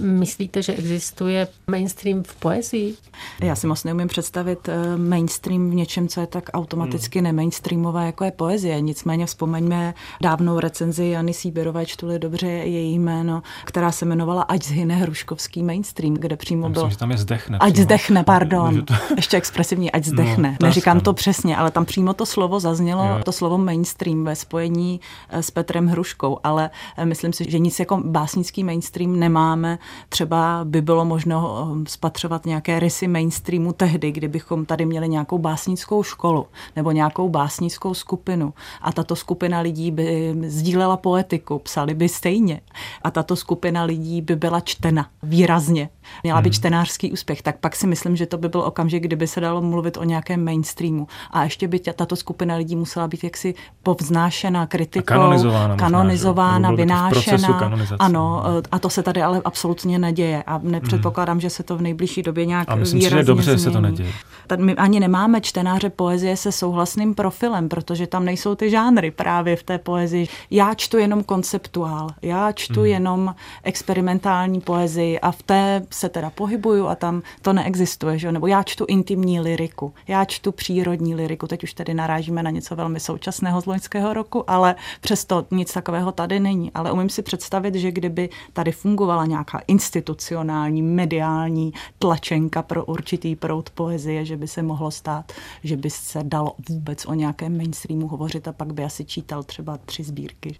[0.00, 2.94] Myslíte, že existuje mainstream v poezii?
[3.40, 7.24] Já si moc neumím představit eh, mainstream v něčem, co je tak automaticky hmm.
[7.24, 8.80] nemainstreamové, jako je poezie.
[8.80, 14.94] Nicméně vzpomeňme dávnou recenzi Jany Síberové, čtuli dobře její jméno, která se jmenovala Ať zhyne
[14.94, 16.90] hruškovský mainstream, kde přímo byl...
[16.90, 17.58] že tam je zdechne.
[17.58, 17.84] Ať přímo.
[17.84, 18.84] zdechne, pardon.
[18.84, 18.94] To...
[19.16, 20.56] Ještě expresivní, ať no, zdechne.
[20.60, 23.20] No, Neříkám to přesně, ale tam přímo to slovo zaznělo, jo.
[23.24, 27.78] to slovo mainstream ve spojení eh, s Petrem Hruškou, ale eh, myslím si, že nic
[27.78, 29.75] jako básnický mainstream nemáme
[30.08, 36.02] třeba by bylo možno um, spatřovat nějaké rysy mainstreamu tehdy, kdybychom tady měli nějakou básnickou
[36.02, 42.60] školu nebo nějakou básnickou skupinu a tato skupina lidí by sdílela poetiku, psali by stejně
[43.02, 45.88] a tato skupina lidí by byla čtena výrazně
[46.22, 46.54] měla být hmm.
[46.54, 49.96] čtenářský úspěch, tak pak si myslím, že to by byl okamžik, kdyby se dalo mluvit
[49.96, 51.06] o nějakém mainstreamu.
[51.30, 56.84] A ještě by tato skupina lidí musela být jaksi povznášena kritikou, a kanonizována, kanonizována možná,
[56.84, 57.72] vynášena.
[57.98, 59.65] Ano, eh, a to se tady ale absolutně
[59.98, 60.42] neděje.
[60.42, 63.60] A nepředpokládám, že se to v nejbližší době nějak A myslím si, že dobře změní.
[63.60, 64.12] se to neděje.
[64.46, 69.56] Tady my ani nemáme čtenáře poezie se souhlasným profilem, protože tam nejsou ty žánry právě
[69.56, 70.28] v té poezii.
[70.50, 72.86] Já čtu jenom konceptuál, já čtu hmm.
[72.86, 78.32] jenom experimentální poezii a v té se teda pohybuju a tam to neexistuje, že?
[78.32, 82.76] nebo já čtu intimní liriku, já čtu přírodní liriku, teď už tedy narážíme na něco
[82.76, 86.72] velmi současného z loňského roku, ale přesto nic takového tady není.
[86.72, 93.70] Ale umím si představit, že kdyby tady fungovala nějaká institucionální, mediální tlačenka pro určitý proud
[93.70, 95.32] poezie, že by se mohlo stát,
[95.64, 99.78] že by se dalo vůbec o nějakém mainstreamu hovořit a pak by asi čítal třeba
[99.78, 100.56] tři sbírky.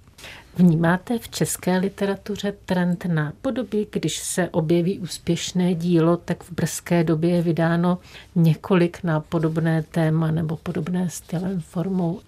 [0.56, 7.04] Vnímáte v české literatuře trend na podoby, když se objeví úspěšné dílo, tak v brzké
[7.04, 7.98] době je vydáno
[8.34, 12.20] několik na podobné téma nebo podobné stylem, formou?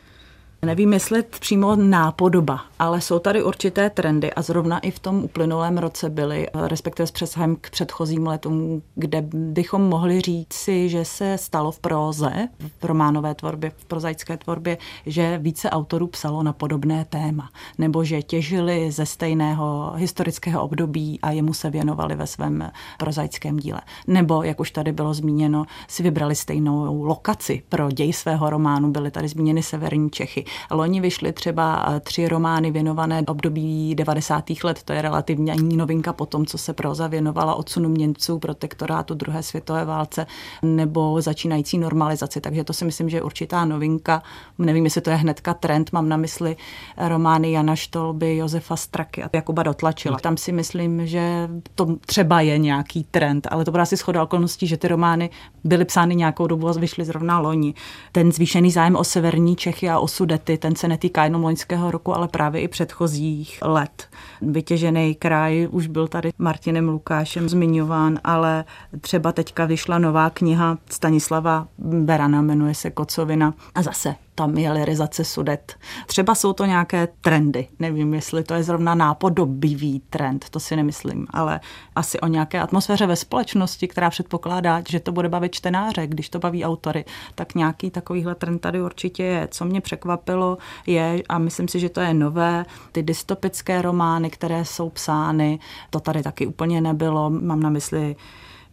[0.65, 5.79] Nevím, jestli přímo nápodoba, ale jsou tady určité trendy a zrovna i v tom uplynulém
[5.79, 11.39] roce byly, respektive s přesahem k předchozím letům, kde bychom mohli říct si, že se
[11.39, 12.49] stalo v próze,
[12.81, 18.23] v románové tvorbě, v prozaické tvorbě, že více autorů psalo na podobné téma, nebo že
[18.23, 23.81] těžili ze stejného historického období a jemu se věnovali ve svém prozaickém díle.
[24.07, 29.11] Nebo, jak už tady bylo zmíněno, si vybrali stejnou lokaci pro děj svého románu, byly
[29.11, 34.45] tady zmíněny severní Čechy Loni vyšly třeba eh, tři romány věnované období 90.
[34.65, 39.15] let, to je relativně ani novinka po tom, co se proza věnovala odsunu Němců, protektorátu
[39.15, 40.27] druhé světové válce
[40.63, 42.41] nebo začínající normalizaci.
[42.41, 44.23] Takže to si myslím, že je určitá novinka.
[44.59, 46.57] Nevím, jestli to je hnedka trend, mám na mysli
[46.97, 50.19] romány Jana Štolby, Josefa Straky a Jakuba Dotlačila.
[50.19, 54.67] Tam si myslím, že to třeba je nějaký trend, ale to byla asi schoda okolností,
[54.67, 55.31] že ty romány
[55.65, 57.75] byly psány nějakou dobu a vyšly zrovna loni.
[58.13, 60.09] Ten zvýšený zájem o severní Čechy a o
[60.39, 64.09] Sudety, ten se netýká jenom loňského roku, ale právě i předchozích let.
[64.43, 68.65] Vytěžený kraj už byl tady Martinem Lukášem zmiňován, ale
[69.01, 73.55] třeba teďka vyšla nová kniha Stanislava Berana, jmenuje se Kocovina.
[73.75, 75.75] A zase tam je lirizace sudet.
[76.07, 77.69] Třeba jsou to nějaké trendy.
[77.79, 81.61] Nevím, jestli to je zrovna nápodobivý trend, to si nemyslím, ale
[81.97, 86.39] asi o nějaké atmosféře ve společnosti, která předpokládá, že to bude bavit čtenáře, když to
[86.39, 89.49] baví autory, tak nějaký takovýhle trend tady určitě je.
[89.51, 94.65] Co mě překvapilo je, a myslím si, že to je nové, ty dystopické romány, které
[94.65, 95.59] jsou psány,
[95.91, 97.31] to tady taky úplně nebylo.
[97.31, 98.17] Mám na mysli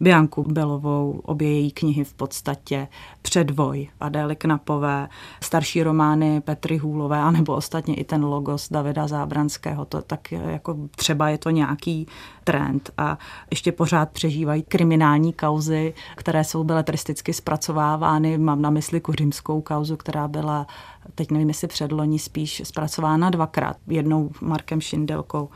[0.00, 2.88] Bianku Belovou, obě její knihy v podstatě,
[3.22, 5.08] Předvoj Adély Knapové,
[5.42, 11.28] starší romány Petry Hůlové, anebo ostatně i ten logos Davida Zábranského, to tak jako třeba
[11.28, 12.06] je to nějaký
[12.44, 13.18] trend a
[13.50, 18.38] ještě pořád přežívají kriminální kauzy, které jsou beletristicky zpracovávány.
[18.38, 20.66] Mám na mysli kuřimskou kauzu, která byla,
[21.14, 23.76] teď nevím, jestli předloni spíš zpracována dvakrát.
[23.86, 25.48] Jednou Markem Šindelkou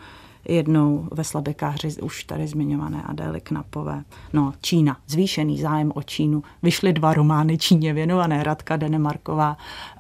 [0.50, 4.04] jednou ve slabekáři už tady zmiňované Adély Knapové.
[4.32, 6.42] No, Čína, zvýšený zájem o Čínu.
[6.62, 9.56] Vyšly dva romány Číně věnované, Radka Denemarková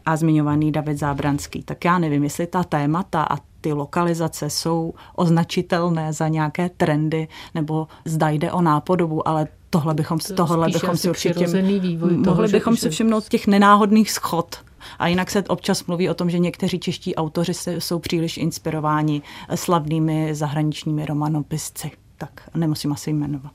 [0.06, 1.62] a zmiňovaný David Zábranský.
[1.62, 7.88] Tak já nevím, jestli ta témata a ty lokalizace jsou označitelné za nějaké trendy, nebo
[8.04, 11.46] zda jde o nápodobu, ale tohle bychom, to tohle bychom si určitě...
[11.62, 14.56] Vývoj mohli bychom si všimnout těch nenáhodných schod.
[14.98, 19.22] A jinak se občas mluví o tom, že někteří čeští autoři jsou příliš inspirováni
[19.54, 21.90] slavnými zahraničními romanopisci.
[22.18, 23.52] Tak nemusím asi jmenovat.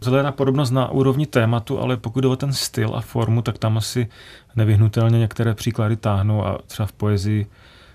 [0.00, 3.76] Vzhledem podobnost na úrovni tématu, ale pokud jde o ten styl a formu, tak tam
[3.76, 4.08] asi
[4.56, 7.46] nevyhnutelně některé příklady táhnou a třeba v poezii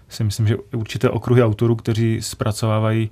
[0.10, 3.10] si myslím, že určité okruhy autorů, kteří zpracovávají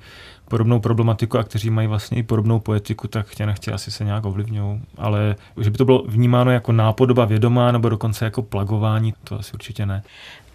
[0.51, 4.25] podobnou problematiku a kteří mají vlastně i podobnou poetiku, tak chtě nechtě asi se nějak
[4.25, 4.81] ovlivňují.
[4.97, 9.53] Ale že by to bylo vnímáno jako nápodoba vědomá nebo dokonce jako plagování, to asi
[9.53, 10.03] určitě ne.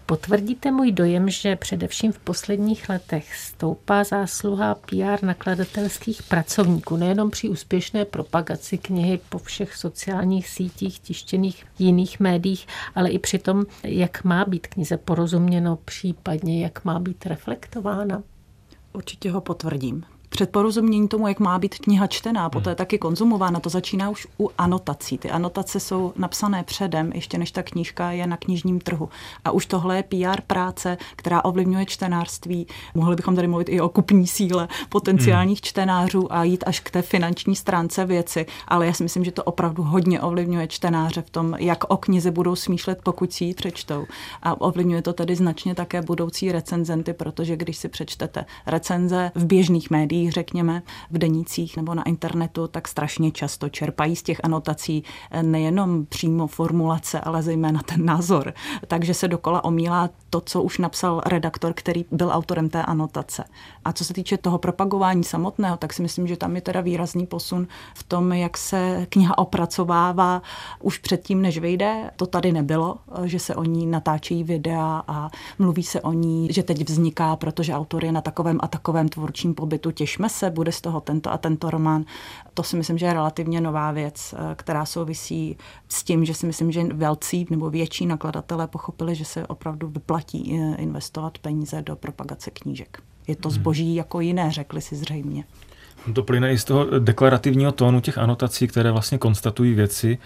[0.05, 7.49] Potvrdíte můj dojem, že především v posledních letech stoupá zásluha PR nakladatelských pracovníků, nejenom při
[7.49, 14.23] úspěšné propagaci knihy po všech sociálních sítích, tištěných jiných médiích, ale i při tom, jak
[14.23, 18.23] má být knize porozuměno, případně jak má být reflektována?
[18.97, 22.75] Určitě ho potvrdím před porozuměním tomu, jak má být kniha čtená, poté hmm.
[22.75, 25.17] taky konzumována, to začíná už u anotací.
[25.17, 29.09] Ty anotace jsou napsané předem, ještě než ta knížka je na knižním trhu.
[29.45, 32.67] A už tohle je PR práce, která ovlivňuje čtenářství.
[32.95, 35.63] Mohli bychom tady mluvit i o kupní síle potenciálních hmm.
[35.63, 39.43] čtenářů a jít až k té finanční stránce věci, ale já si myslím, že to
[39.43, 44.05] opravdu hodně ovlivňuje čtenáře v tom, jak o knize budou smýšlet, pokud si ji přečtou.
[44.43, 49.89] A ovlivňuje to tedy značně také budoucí recenzenty, protože když si přečtete recenze v běžných
[49.89, 55.03] médiích, médiích, řekněme, v denících nebo na internetu, tak strašně často čerpají z těch anotací
[55.31, 58.53] eh, nejenom přímo formulace, ale zejména ten názor.
[58.87, 63.43] Takže se dokola omílá to, co už napsal redaktor, který byl autorem té anotace.
[63.85, 67.25] A co se týče toho propagování samotného, tak si myslím, že tam je teda výrazný
[67.25, 70.41] posun v tom, jak se kniha opracovává
[70.81, 72.11] už předtím, než vyjde.
[72.15, 76.47] To tady nebylo, eh, že se o ní natáčejí videa a mluví se o ní,
[76.51, 80.71] že teď vzniká, protože autor je na takovém a takovém tvůrčím pobytu těšme se, bude
[80.71, 82.05] z toho tento a tento román.
[82.53, 85.57] To si myslím, že je relativně nová věc, eh, která souvisí
[85.89, 90.55] s tím, že si myslím, že velcí nebo větší nakladatelé pochopili, že se opravdu vyplatí
[90.55, 93.01] eh, investovat peníze do propagace knížek.
[93.27, 93.55] Je to hmm.
[93.55, 95.43] zboží jako jiné, řekli si zřejmě.
[96.13, 100.17] To plyne i z toho deklarativního tónu těch anotací, které vlastně konstatují věci,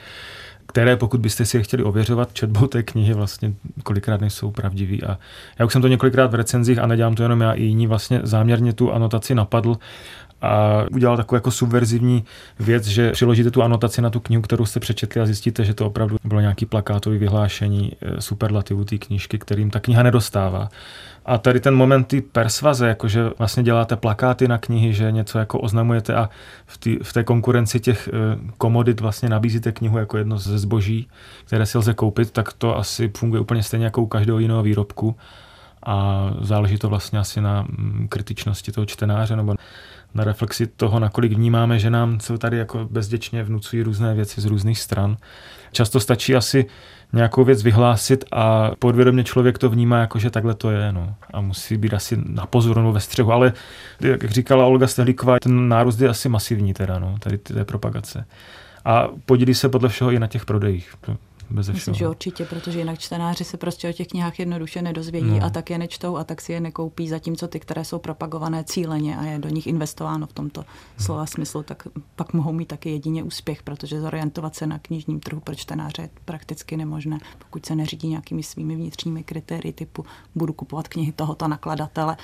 [0.65, 5.03] které pokud byste si je chtěli ověřovat četbou té knihy, vlastně kolikrát nejsou pravdivý.
[5.03, 5.19] A
[5.59, 8.19] já už jsem to několikrát v recenzích a nedělám to jenom já, i jiní vlastně
[8.23, 9.77] záměrně tu anotaci napadl
[10.41, 12.23] a udělal takovou jako subverzivní
[12.59, 15.85] věc, že přiložíte tu anotaci na tu knihu, kterou jste přečetli a zjistíte, že to
[15.85, 20.69] opravdu bylo nějaký plakátový vyhlášení eh, superlativu té knížky, kterým ta kniha nedostává.
[21.25, 25.59] A tady ten moment ty persvaze, jakože vlastně děláte plakáty na knihy, že něco jako
[25.59, 26.29] oznamujete a
[26.65, 31.07] v, tý, v té konkurenci těch eh, komodit vlastně nabízíte knihu jako jedno ze zboží,
[31.45, 35.15] které si lze koupit, tak to asi funguje úplně stejně jako u každého jiného výrobku
[35.85, 39.55] a záleží to vlastně asi na mm, kritičnosti toho čtenáře nebo
[40.13, 44.45] na reflexi toho, nakolik vnímáme, že nám se tady jako bezděčně vnucují různé věci z
[44.45, 45.17] různých stran.
[45.71, 46.65] Často stačí asi
[47.13, 50.91] nějakou věc vyhlásit a podvědomě člověk to vnímá jako, že takhle to je.
[50.91, 51.15] No.
[51.33, 53.31] A musí být asi na pozor nebo ve střehu.
[53.31, 53.53] Ale
[54.01, 58.25] jak říkala Olga Stehlíková, ten nárůst je asi masivní teda, no, tady té propagace.
[58.85, 60.95] A podílí se podle všeho i na těch prodejích.
[61.51, 65.45] Bez Myslím, že určitě, protože jinak čtenáři se prostě o těch knihách jednoduše nedozvědí no.
[65.45, 69.17] a tak je nečtou a tak si je nekoupí, zatímco ty, které jsou propagované cíleně
[69.17, 71.03] a je do nich investováno v tomto no.
[71.03, 75.41] slova smyslu, tak pak mohou mít taky jedině úspěch, protože zorientovat se na knižním trhu
[75.41, 80.87] pro čtenáře je prakticky nemožné, pokud se neřídí nějakými svými vnitřními kritérii typu budu kupovat
[80.87, 82.17] knihy tohoto nakladatele,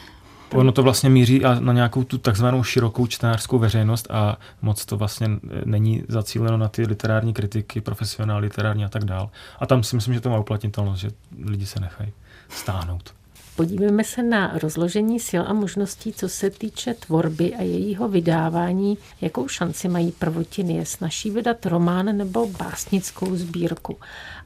[0.54, 5.30] Ono to vlastně míří na nějakou tu takzvanou širokou čtenářskou veřejnost a moc to vlastně
[5.66, 9.30] není zacíleno na ty literární kritiky, profesionál, literární a tak dál.
[9.60, 11.10] A tam si myslím, že to má uplatnitelnost, že
[11.46, 12.12] lidi se nechají
[12.50, 13.14] stáhnout.
[13.56, 18.98] Podívejme se na rozložení sil a možností, co se týče tvorby a jejího vydávání.
[19.22, 20.74] Jakou šanci mají prvotiny?
[20.74, 23.98] Je snaží vydat román nebo básnickou sbírku?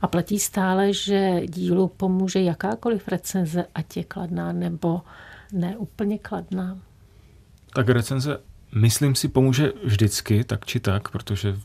[0.01, 5.01] A platí stále, že dílu pomůže jakákoliv recenze, ať je kladná nebo
[5.51, 6.77] neúplně kladná.
[7.73, 8.37] Tak recenze
[8.75, 11.55] myslím si pomůže vždycky, tak či tak, protože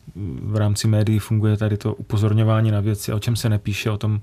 [0.43, 4.21] v rámci médií funguje tady to upozorňování na věci, o čem se nepíše, o tom,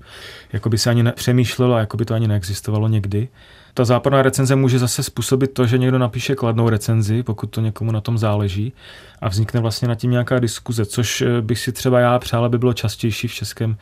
[0.52, 3.28] jako by se ani nepřemýšlelo, jako by to ani neexistovalo někdy.
[3.74, 7.92] Ta západná recenze může zase způsobit to, že někdo napíše kladnou recenzi, pokud to někomu
[7.92, 8.72] na tom záleží
[9.20, 12.72] a vznikne vlastně nad tím nějaká diskuze, což bych si třeba já přál, aby bylo
[12.72, 13.76] častější v českém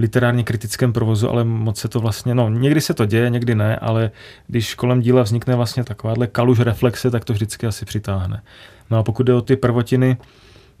[0.00, 3.76] literárně kritickém provozu, ale moc se to vlastně, no někdy se to děje, někdy ne,
[3.76, 4.10] ale
[4.46, 8.42] když kolem díla vznikne vlastně takováhle kaluž reflexe, tak to vždycky asi přitáhne.
[8.90, 10.16] No a pokud jde o ty prvotiny,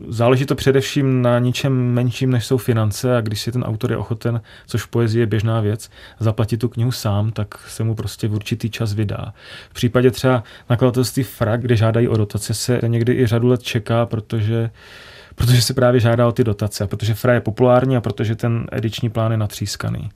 [0.08, 3.96] Záleží to především na ničem menším, než jsou finance a když si ten autor je
[3.96, 8.28] ochoten, což v poezii je běžná věc, zaplatit tu knihu sám, tak se mu prostě
[8.28, 9.34] v určitý čas vydá.
[9.70, 14.06] V případě třeba nakladatelství FRAG, kde žádají o dotace, se někdy i řadu let čeká,
[14.06, 14.70] protože
[15.34, 19.10] protože se právě žádá o ty dotace, protože FRA je populární a protože ten ediční
[19.10, 20.10] plán je natřískaný.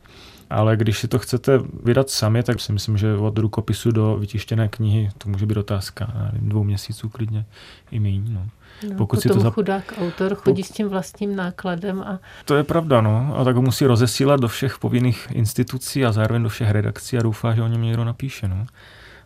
[0.51, 4.69] Ale když si to chcete vydat sami, tak si myslím, že od rukopisu do vytištěné
[4.69, 7.45] knihy to může být otázka nevím, dvou měsíců klidně
[7.91, 8.31] i méně.
[8.31, 8.49] No.
[8.89, 9.55] No, Pokud si to zap...
[9.55, 12.03] chudák autor chodí s tím vlastním nákladem.
[12.03, 12.19] A...
[12.45, 13.35] To je pravda, no.
[13.37, 17.23] A tak ho musí rozesílat do všech povinných institucí a zároveň do všech redakcí a
[17.23, 18.49] doufá, že o něm někdo napíše.
[18.49, 18.67] No.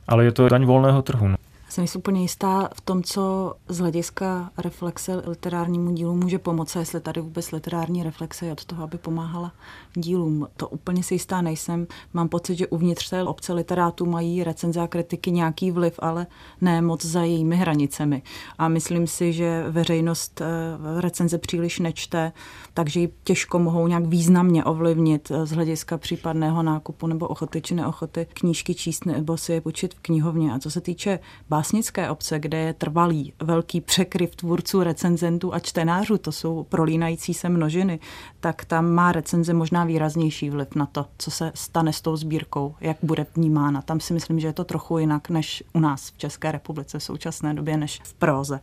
[0.08, 1.28] Ale je to daň volného trhu.
[1.28, 1.36] No
[1.68, 7.00] se nejsem úplně jistá v tom, co z hlediska reflexe literárnímu dílu může pomoci, jestli
[7.00, 9.52] tady vůbec literární reflexe je od toho, aby pomáhala
[9.94, 10.48] dílům.
[10.56, 11.86] To úplně si jistá nejsem.
[12.12, 16.26] Mám pocit, že uvnitř té obce literátů mají recenze a kritiky nějaký vliv, ale
[16.60, 18.22] ne moc za jejími hranicemi.
[18.58, 22.32] A myslím si, že veřejnost eh, recenze příliš nečte,
[22.74, 27.74] takže ji těžko mohou nějak významně ovlivnit eh, z hlediska případného nákupu nebo ochoty či
[27.74, 30.52] neochoty knížky číst nebo si je počít v knihovně.
[30.52, 31.18] A co se týče
[31.58, 37.48] básnické obce, kde je trvalý velký překryv tvůrců, recenzentů a čtenářů, to jsou prolínající se
[37.48, 38.00] množiny,
[38.40, 42.74] tak tam má recenze možná výraznější vliv na to, co se stane s tou sbírkou,
[42.80, 43.82] jak bude vnímána.
[43.82, 47.02] Tam si myslím, že je to trochu jinak než u nás v České republice v
[47.02, 48.60] současné době, než v próze.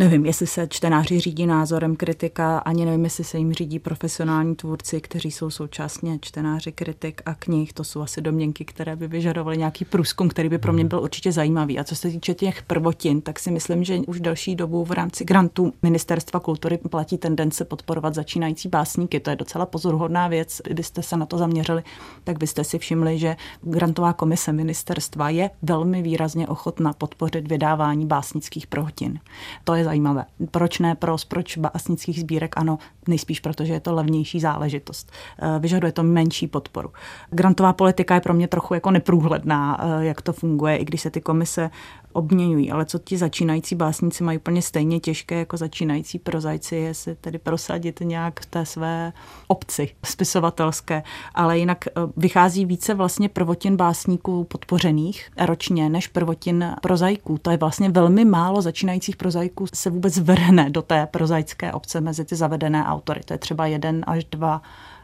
[0.00, 5.00] Nevím, jestli se čtenáři řídí názorem kritika, ani nevím, jestli se jim řídí profesionální tvůrci,
[5.00, 7.72] kteří jsou současně čtenáři kritik a knih.
[7.72, 11.32] To jsou asi domněnky, které by vyžadovaly nějaký průzkum, který by pro mě byl určitě
[11.32, 11.78] zajímavý.
[11.78, 15.24] A co se týče těch prvotin, tak si myslím, že už další dobu v rámci
[15.24, 19.20] grantů Ministerstva kultury platí tendence podporovat začínající básníky.
[19.20, 20.60] To je docela pozoruhodná věc.
[20.64, 21.82] Kdybyste se na to zaměřili,
[22.24, 28.66] tak byste si všimli, že grantová komise ministerstva je velmi výrazně ochotna podpořit vydávání básnických
[28.66, 29.20] prvotin.
[29.64, 30.24] To je zajímavé.
[30.50, 32.52] Proč ne pros, proč básnických sbírek?
[32.60, 32.78] Ano,
[33.08, 35.12] nejspíš protože je to levnější záležitost.
[35.38, 36.92] Eh, vyžaduje to menší podporu.
[37.30, 41.10] Grantová politika je pro mě trochu jako neprůhledná, eh, jak to funguje, i když se
[41.10, 41.70] ty komise
[42.12, 47.14] obměňují, ale co ti začínající básníci mají úplně stejně těžké jako začínající prozajci, je si
[47.14, 49.12] tedy prosadit nějak v té své
[49.46, 51.02] obci spisovatelské,
[51.34, 57.38] ale jinak eh, vychází více vlastně prvotin básníků podpořených ročně než prvotin prozajků.
[57.38, 62.24] To je vlastně velmi málo začínajících prozajků se vůbec vrhne do té prozaické obce mezi
[62.24, 62.97] ty zavedené autory.
[62.98, 64.62] To je třeba jeden až dva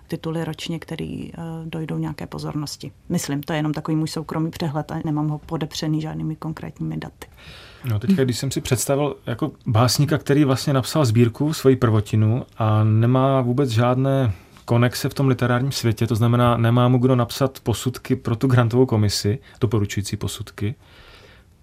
[0.09, 2.93] tituly ročně, který uh, dojdou nějaké pozornosti.
[3.09, 7.27] Myslím, to je jenom takový můj soukromý přehled a nemám ho podepřený žádnými konkrétními daty.
[7.85, 12.85] No teďka, když jsem si představil jako básníka, který vlastně napsal sbírku, svoji prvotinu a
[12.85, 14.33] nemá vůbec žádné
[14.65, 18.87] konexe v tom literárním světě, to znamená, nemá mu kdo napsat posudky pro tu grantovou
[18.87, 20.75] komisi, doporučující posudky,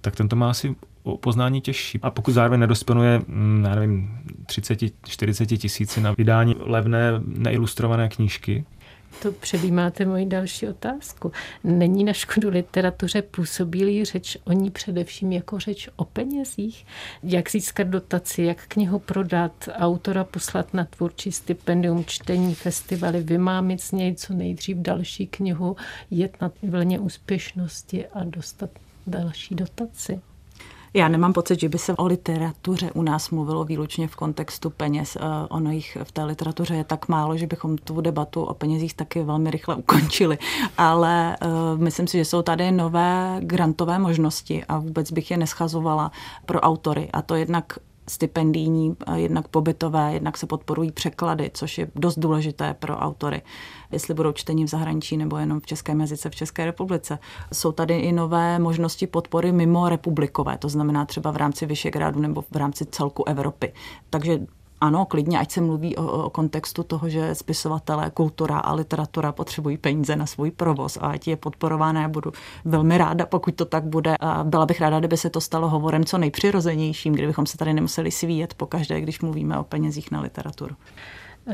[0.02, 0.76] tak ten to má asi
[1.20, 2.00] poznání těžší.
[2.02, 8.66] A pokud zároveň nedosponuje, mm, já nevím, 30-40 tisíci na vydání levné neilustrované knížky,
[9.22, 11.32] to předjímáte moji další otázku.
[11.64, 16.86] Není na škodu literatuře působílý řeč o ní především jako řeč o penězích?
[17.24, 23.92] Jak získat dotaci, jak knihu prodat, autora poslat na tvůrčí stipendium, čtení, festivaly, vymámit z
[23.92, 25.76] něj co nejdřív další knihu,
[26.12, 28.70] jet na vlně úspěšnosti a dostat
[29.08, 30.20] další dotaci?
[30.94, 35.16] Já nemám pocit, že by se o literatuře u nás mluvilo výlučně v kontextu peněz.
[35.16, 35.20] Eh,
[35.50, 39.24] ono jich v té literatuře je tak málo, že bychom tu debatu o penězích taky
[39.24, 40.38] velmi rychle ukončili.
[40.78, 46.12] Ale uh, myslím si, že jsou tady nové grantové možnosti a vůbec bych je neschazovala
[46.46, 47.10] pro autory.
[47.14, 47.74] A to jednak
[48.10, 53.42] stipendijní, jednak pobytové, jednak se podporují překlady, což je dost důležité pro autory,
[53.92, 57.20] jestli budou čtení v zahraničí nebo jenom v českém jazyce v České republice.
[57.54, 62.42] Jsou tady i nové možnosti podpory mimo republikové, to znamená třeba v rámci Vyšegrádu nebo
[62.42, 63.74] v rámci celku Evropy.
[64.10, 64.40] Takže
[64.82, 69.78] ano, klidně, ať se mluví o, o kontextu toho, že spisovatelé, kultura a literatura potřebují
[69.78, 72.02] peníze na svůj provoz a ať je podporována.
[72.02, 72.32] Já budu
[72.66, 74.16] velmi ráda, pokud to tak bude.
[74.20, 78.12] A byla bych ráda, kdyby se to stalo hovorem co nejpřirozenějším, kdybychom se tady nemuseli
[78.12, 80.76] svíjet pokaždé, když mluvíme o penězích na literaturu.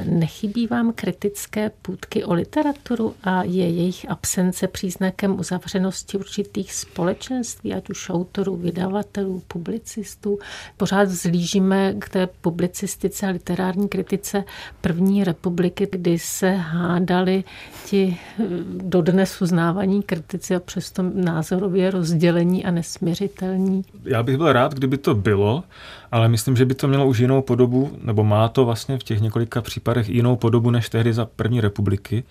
[0.06, 7.90] Nechybí vám kritické půdky o literaturu a je jejich absence příznakem uzavřenosti určitých společenství, ať
[7.90, 10.40] už autorů, vydavatelů, publicistů?
[10.78, 14.44] Pořád zlížíme k té publicistice a literární kritice
[14.82, 17.44] první republiky, kdy se hádali
[17.86, 18.44] ti eh,
[18.84, 23.82] dodnes uznávaní kritici a přesto názorově rozdělení a nesměřitelní.
[24.04, 25.64] Já bych byl rád, kdyby to bylo,
[26.12, 29.22] ale myslím, že by to mělo už jinou podobu, nebo má to vlastně v těch
[29.22, 29.78] několika případech
[30.08, 32.24] jinou podobu než tehdy za první republiky.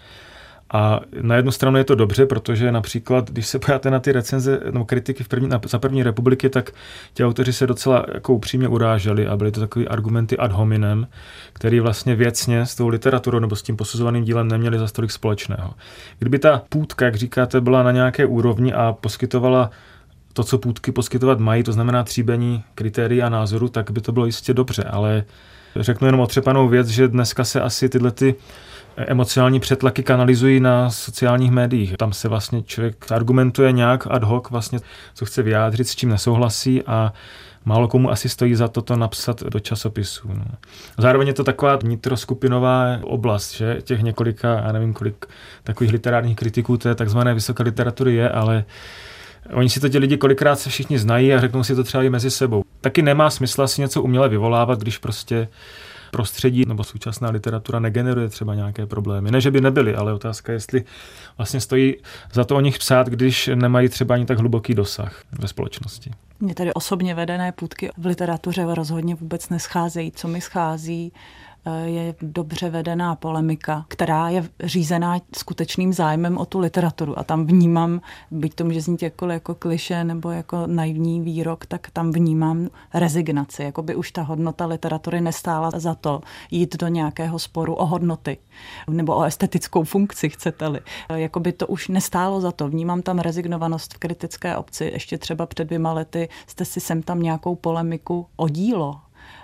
[0.73, 4.61] A na jednu stranu je to dobře, protože například, když se pojáte na ty recenze
[4.71, 6.71] nebo kritiky v první, na, za první republiky, tak
[7.15, 11.09] ti autoři se docela jako upřímně uráželi a byly to takové argumenty ad hominem,
[11.53, 15.75] který vlastně věcně s tou literaturou nebo s tím posuzovaným dílem neměli za stolik společného.
[16.19, 19.71] Kdyby ta půdka, jak říkáte, byla na nějaké úrovni a poskytovala
[20.33, 24.27] to, co půdky poskytovat mají, to znamená tříbení kritérií a názoru, tak by to bylo
[24.27, 25.25] jistě dobře, ale
[25.81, 28.35] Řeknu jenom otřepanou věc, že dneska se asi tyhle ty
[28.97, 31.97] emocionální přetlaky kanalizují na sociálních médiích.
[31.97, 34.79] Tam se vlastně člověk argumentuje nějak ad hoc, vlastně,
[35.15, 37.13] co chce vyjádřit, s čím nesouhlasí a
[37.65, 40.29] málo komu asi stojí za to to napsat do časopisu.
[40.29, 40.45] No.
[40.99, 45.27] Zároveň je to taková nitroskupinová oblast, že těch několika, já nevím kolik
[45.65, 48.65] takových literárních kritiků té takzvané vysoké literatury je, ale
[49.53, 52.11] Oni si to ti lidi kolikrát se všichni znají a řeknou si to třeba i
[52.11, 52.63] mezi sebou.
[52.87, 55.49] Taky nemá smysl si něco uměle vyvolávat, když prostě
[56.11, 59.31] prostředí nebo současná literatura negeneruje třeba nějaké problémy.
[59.31, 60.85] Ne, že by nebyly, ale otázka je, jestli
[61.37, 61.97] vlastně stojí
[62.33, 66.11] za to o nich psát, když nemají třeba ani tak hluboký dosah ve společnosti.
[66.41, 70.13] Mě tady osobně vedené půdky v literatuře rozhodně vůbec nescházejí.
[70.13, 71.13] Co mi schází,
[71.85, 77.19] je dobře vedená polemika, která je řízená skutečným zájmem o tu literaturu.
[77.19, 78.01] A tam vnímám,
[78.31, 83.63] byť to může znít jako, jako kliše nebo jako naivní výrok, tak tam vnímám rezignaci.
[83.63, 88.39] Jako by už ta hodnota literatury nestála za to jít do nějakého sporu o hodnoty
[88.91, 90.81] nebo o estetickou funkci, chcete-li.
[91.15, 92.69] Jako by to už nestálo za to.
[92.69, 94.85] Vnímám tam rezignovanost v kritické obci.
[94.85, 99.01] Ještě třeba před dvěma lety jste si sem tam nějakou polemiku o dílo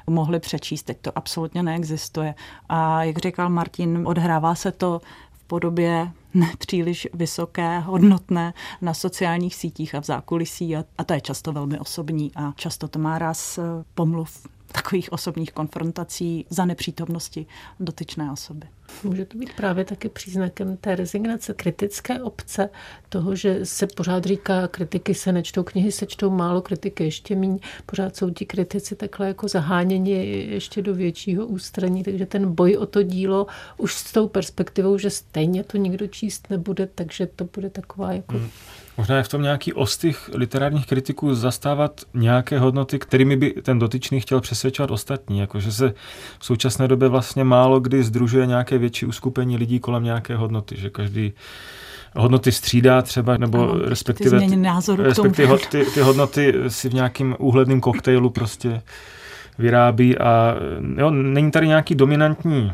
[0.07, 0.83] mohli přečíst.
[0.83, 2.35] Teď to absolutně neexistuje.
[2.69, 5.01] A jak říkal Martin, odhrává se to
[5.33, 11.21] v podobě nepříliš vysoké, hodnotné na sociálních sítích a v zákulisí a, a to je
[11.21, 13.63] často velmi osobní a často to má ráz eh,
[13.95, 17.47] pomluv takových osobních konfrontací za nepřítomnosti
[17.81, 18.67] dotyčné osoby.
[19.05, 22.69] Může to být právě taky příznakem té rezignace kritické obce,
[23.09, 27.59] toho, že se pořád říká, kritiky se nečtou, knihy se čtou málo, kritiky ještě míň,
[27.87, 30.13] pořád jsou ti kritici takhle jako zaháněni
[30.51, 35.11] ještě do většího ústraní, takže ten boj o to dílo už s tou perspektivou, že
[35.11, 38.51] stejně to nikdo číst nebude, takže to bude taková jako hmm
[38.97, 44.21] Možná je v tom nějaký ostych literárních kritiků zastávat nějaké hodnoty, kterými by ten dotyčný
[44.21, 45.39] chtěl přesvědčovat ostatní.
[45.39, 45.95] Jakože se
[46.39, 50.91] v současné době vlastně málo kdy združuje nějaké větší uskupení lidí kolem nějaké hodnoty, že
[50.91, 51.33] každý
[52.17, 57.37] hodnoty střídá třeba, nebo ano, respektive, ty, názoru respektive ty, ty hodnoty si v nějakým
[57.39, 58.83] úhledným koktejlu prostě
[59.59, 60.55] vyrábí a
[60.97, 62.73] jo, není tady nějaký dominantní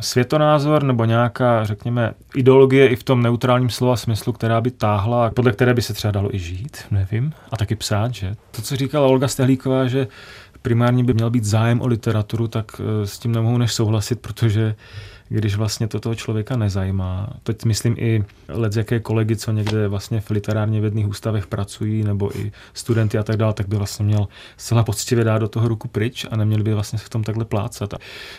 [0.00, 5.52] světonázor nebo nějaká, řekněme, ideologie i v tom neutrálním slova smyslu, která by táhla, podle
[5.52, 8.34] které by se třeba dalo i žít, nevím, a taky psát, že?
[8.50, 10.06] To, co říkala Olga Stehlíková, že
[10.62, 14.74] primárně by měl být zájem o literaturu, tak eh, s tím nemohu než souhlasit, protože
[15.34, 17.28] když vlastně to toho člověka nezajímá.
[17.42, 22.38] Teď myslím i let jaké kolegy, co někde vlastně v literárně vědných ústavech pracují, nebo
[22.38, 25.88] i studenty a tak dále, tak by vlastně měl zcela poctivě dát do toho ruku
[25.88, 27.94] pryč a neměli by vlastně v tom takhle plácat.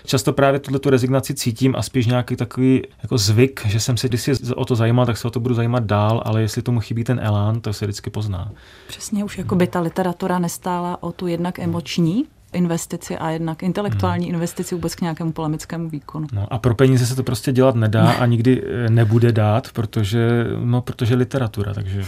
[0.06, 4.08] často právě tuhle tu rezignaci cítím a spíš nějaký takový jako zvyk, že jsem se
[4.08, 7.04] kdysi o to zajímal, tak se o to budu zajímat dál, ale jestli tomu chybí
[7.04, 8.52] ten elán, to se vždycky pozná.
[8.88, 14.26] Přesně, už jako by ta literatura nestála o tu jednak emoční investici a jednak intelektuální
[14.26, 14.34] hmm.
[14.34, 16.28] investici vůbec k nějakému polemickému výkonu.
[16.34, 20.46] No a pro peníze se to prostě dělat nedá a nikdy eh, nebude dát, protože,
[20.64, 22.06] no, protože literatura, takže...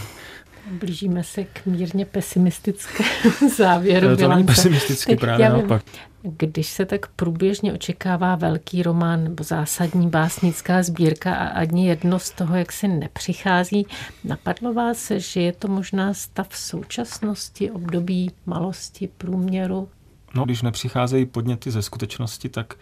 [0.70, 4.16] Blížíme se k mírně pesimistickému závěru.
[4.16, 5.82] To není pesimisticky, právě naopak.
[6.22, 12.30] Když se tak průběžně očekává velký román nebo zásadní básnická sbírka a ani jedno z
[12.30, 13.86] toho, jak si nepřichází,
[14.24, 19.88] napadlo vás, že je to možná stav současnosti, období malosti, průměru?
[20.34, 22.74] No, když nepřicházejí podněty ze skutečnosti, tak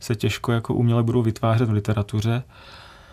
[0.00, 2.42] se těžko jako uměle budou vytvářet v literatuře.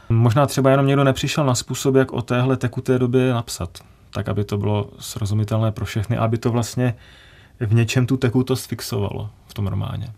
[0.10, 3.80] Možná třeba jenom někdo nepřišel na způsob, jak o téhle tekuté době napsat,
[4.14, 6.96] tak aby to bylo srozumitelné pro všechny, aby to vlastně
[7.60, 10.14] v něčem tu tekutost fixovalo v tom románě.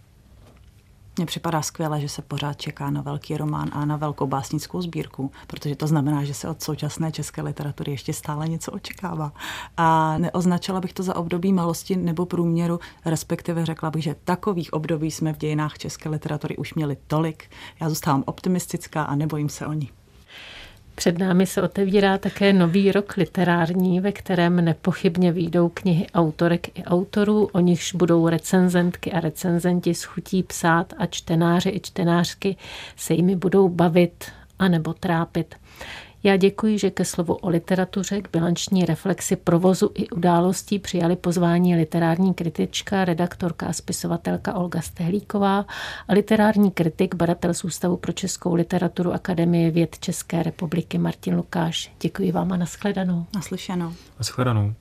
[1.18, 5.32] Mně připadá skvěle, že se pořád čeká na velký román a na velkou básnickou sbírku,
[5.48, 9.32] protože to znamená, že se od současné české literatury ještě stále něco očekává.
[9.78, 15.12] A neoznačila bych to za období malosti nebo průměru, respektive řekla bych, že takových období
[15.12, 17.50] jsme v dějinách české literatury už měli tolik.
[17.82, 19.92] Já zůstávám optimistická a nebojím se o ní.
[20.96, 26.84] Před námi se otevírá také nový rok literární, ve kterém nepochybně výjdou knihy autorek i
[26.84, 32.56] autorů, o nichž budou recenzentky a recenzenti s chutí psát a čtenáři i čtenářky
[32.96, 34.26] se jimi budou bavit
[34.60, 35.56] anebo trápit.
[36.26, 41.76] Já děkuji, že ke slovu o literatuře, k bilanční reflexi provozu i událostí přijali pozvání
[41.76, 45.66] literární kritička, redaktorka a spisovatelka Olga Stehlíková
[46.08, 51.92] a literární kritik, badatel z Ústavu pro českou literaturu Akademie věd České republiky Martin Lukáš.
[52.02, 53.26] Děkuji vám a nashledanou.
[53.36, 53.94] Naslyšenou.
[54.20, 54.74] Nashledanou.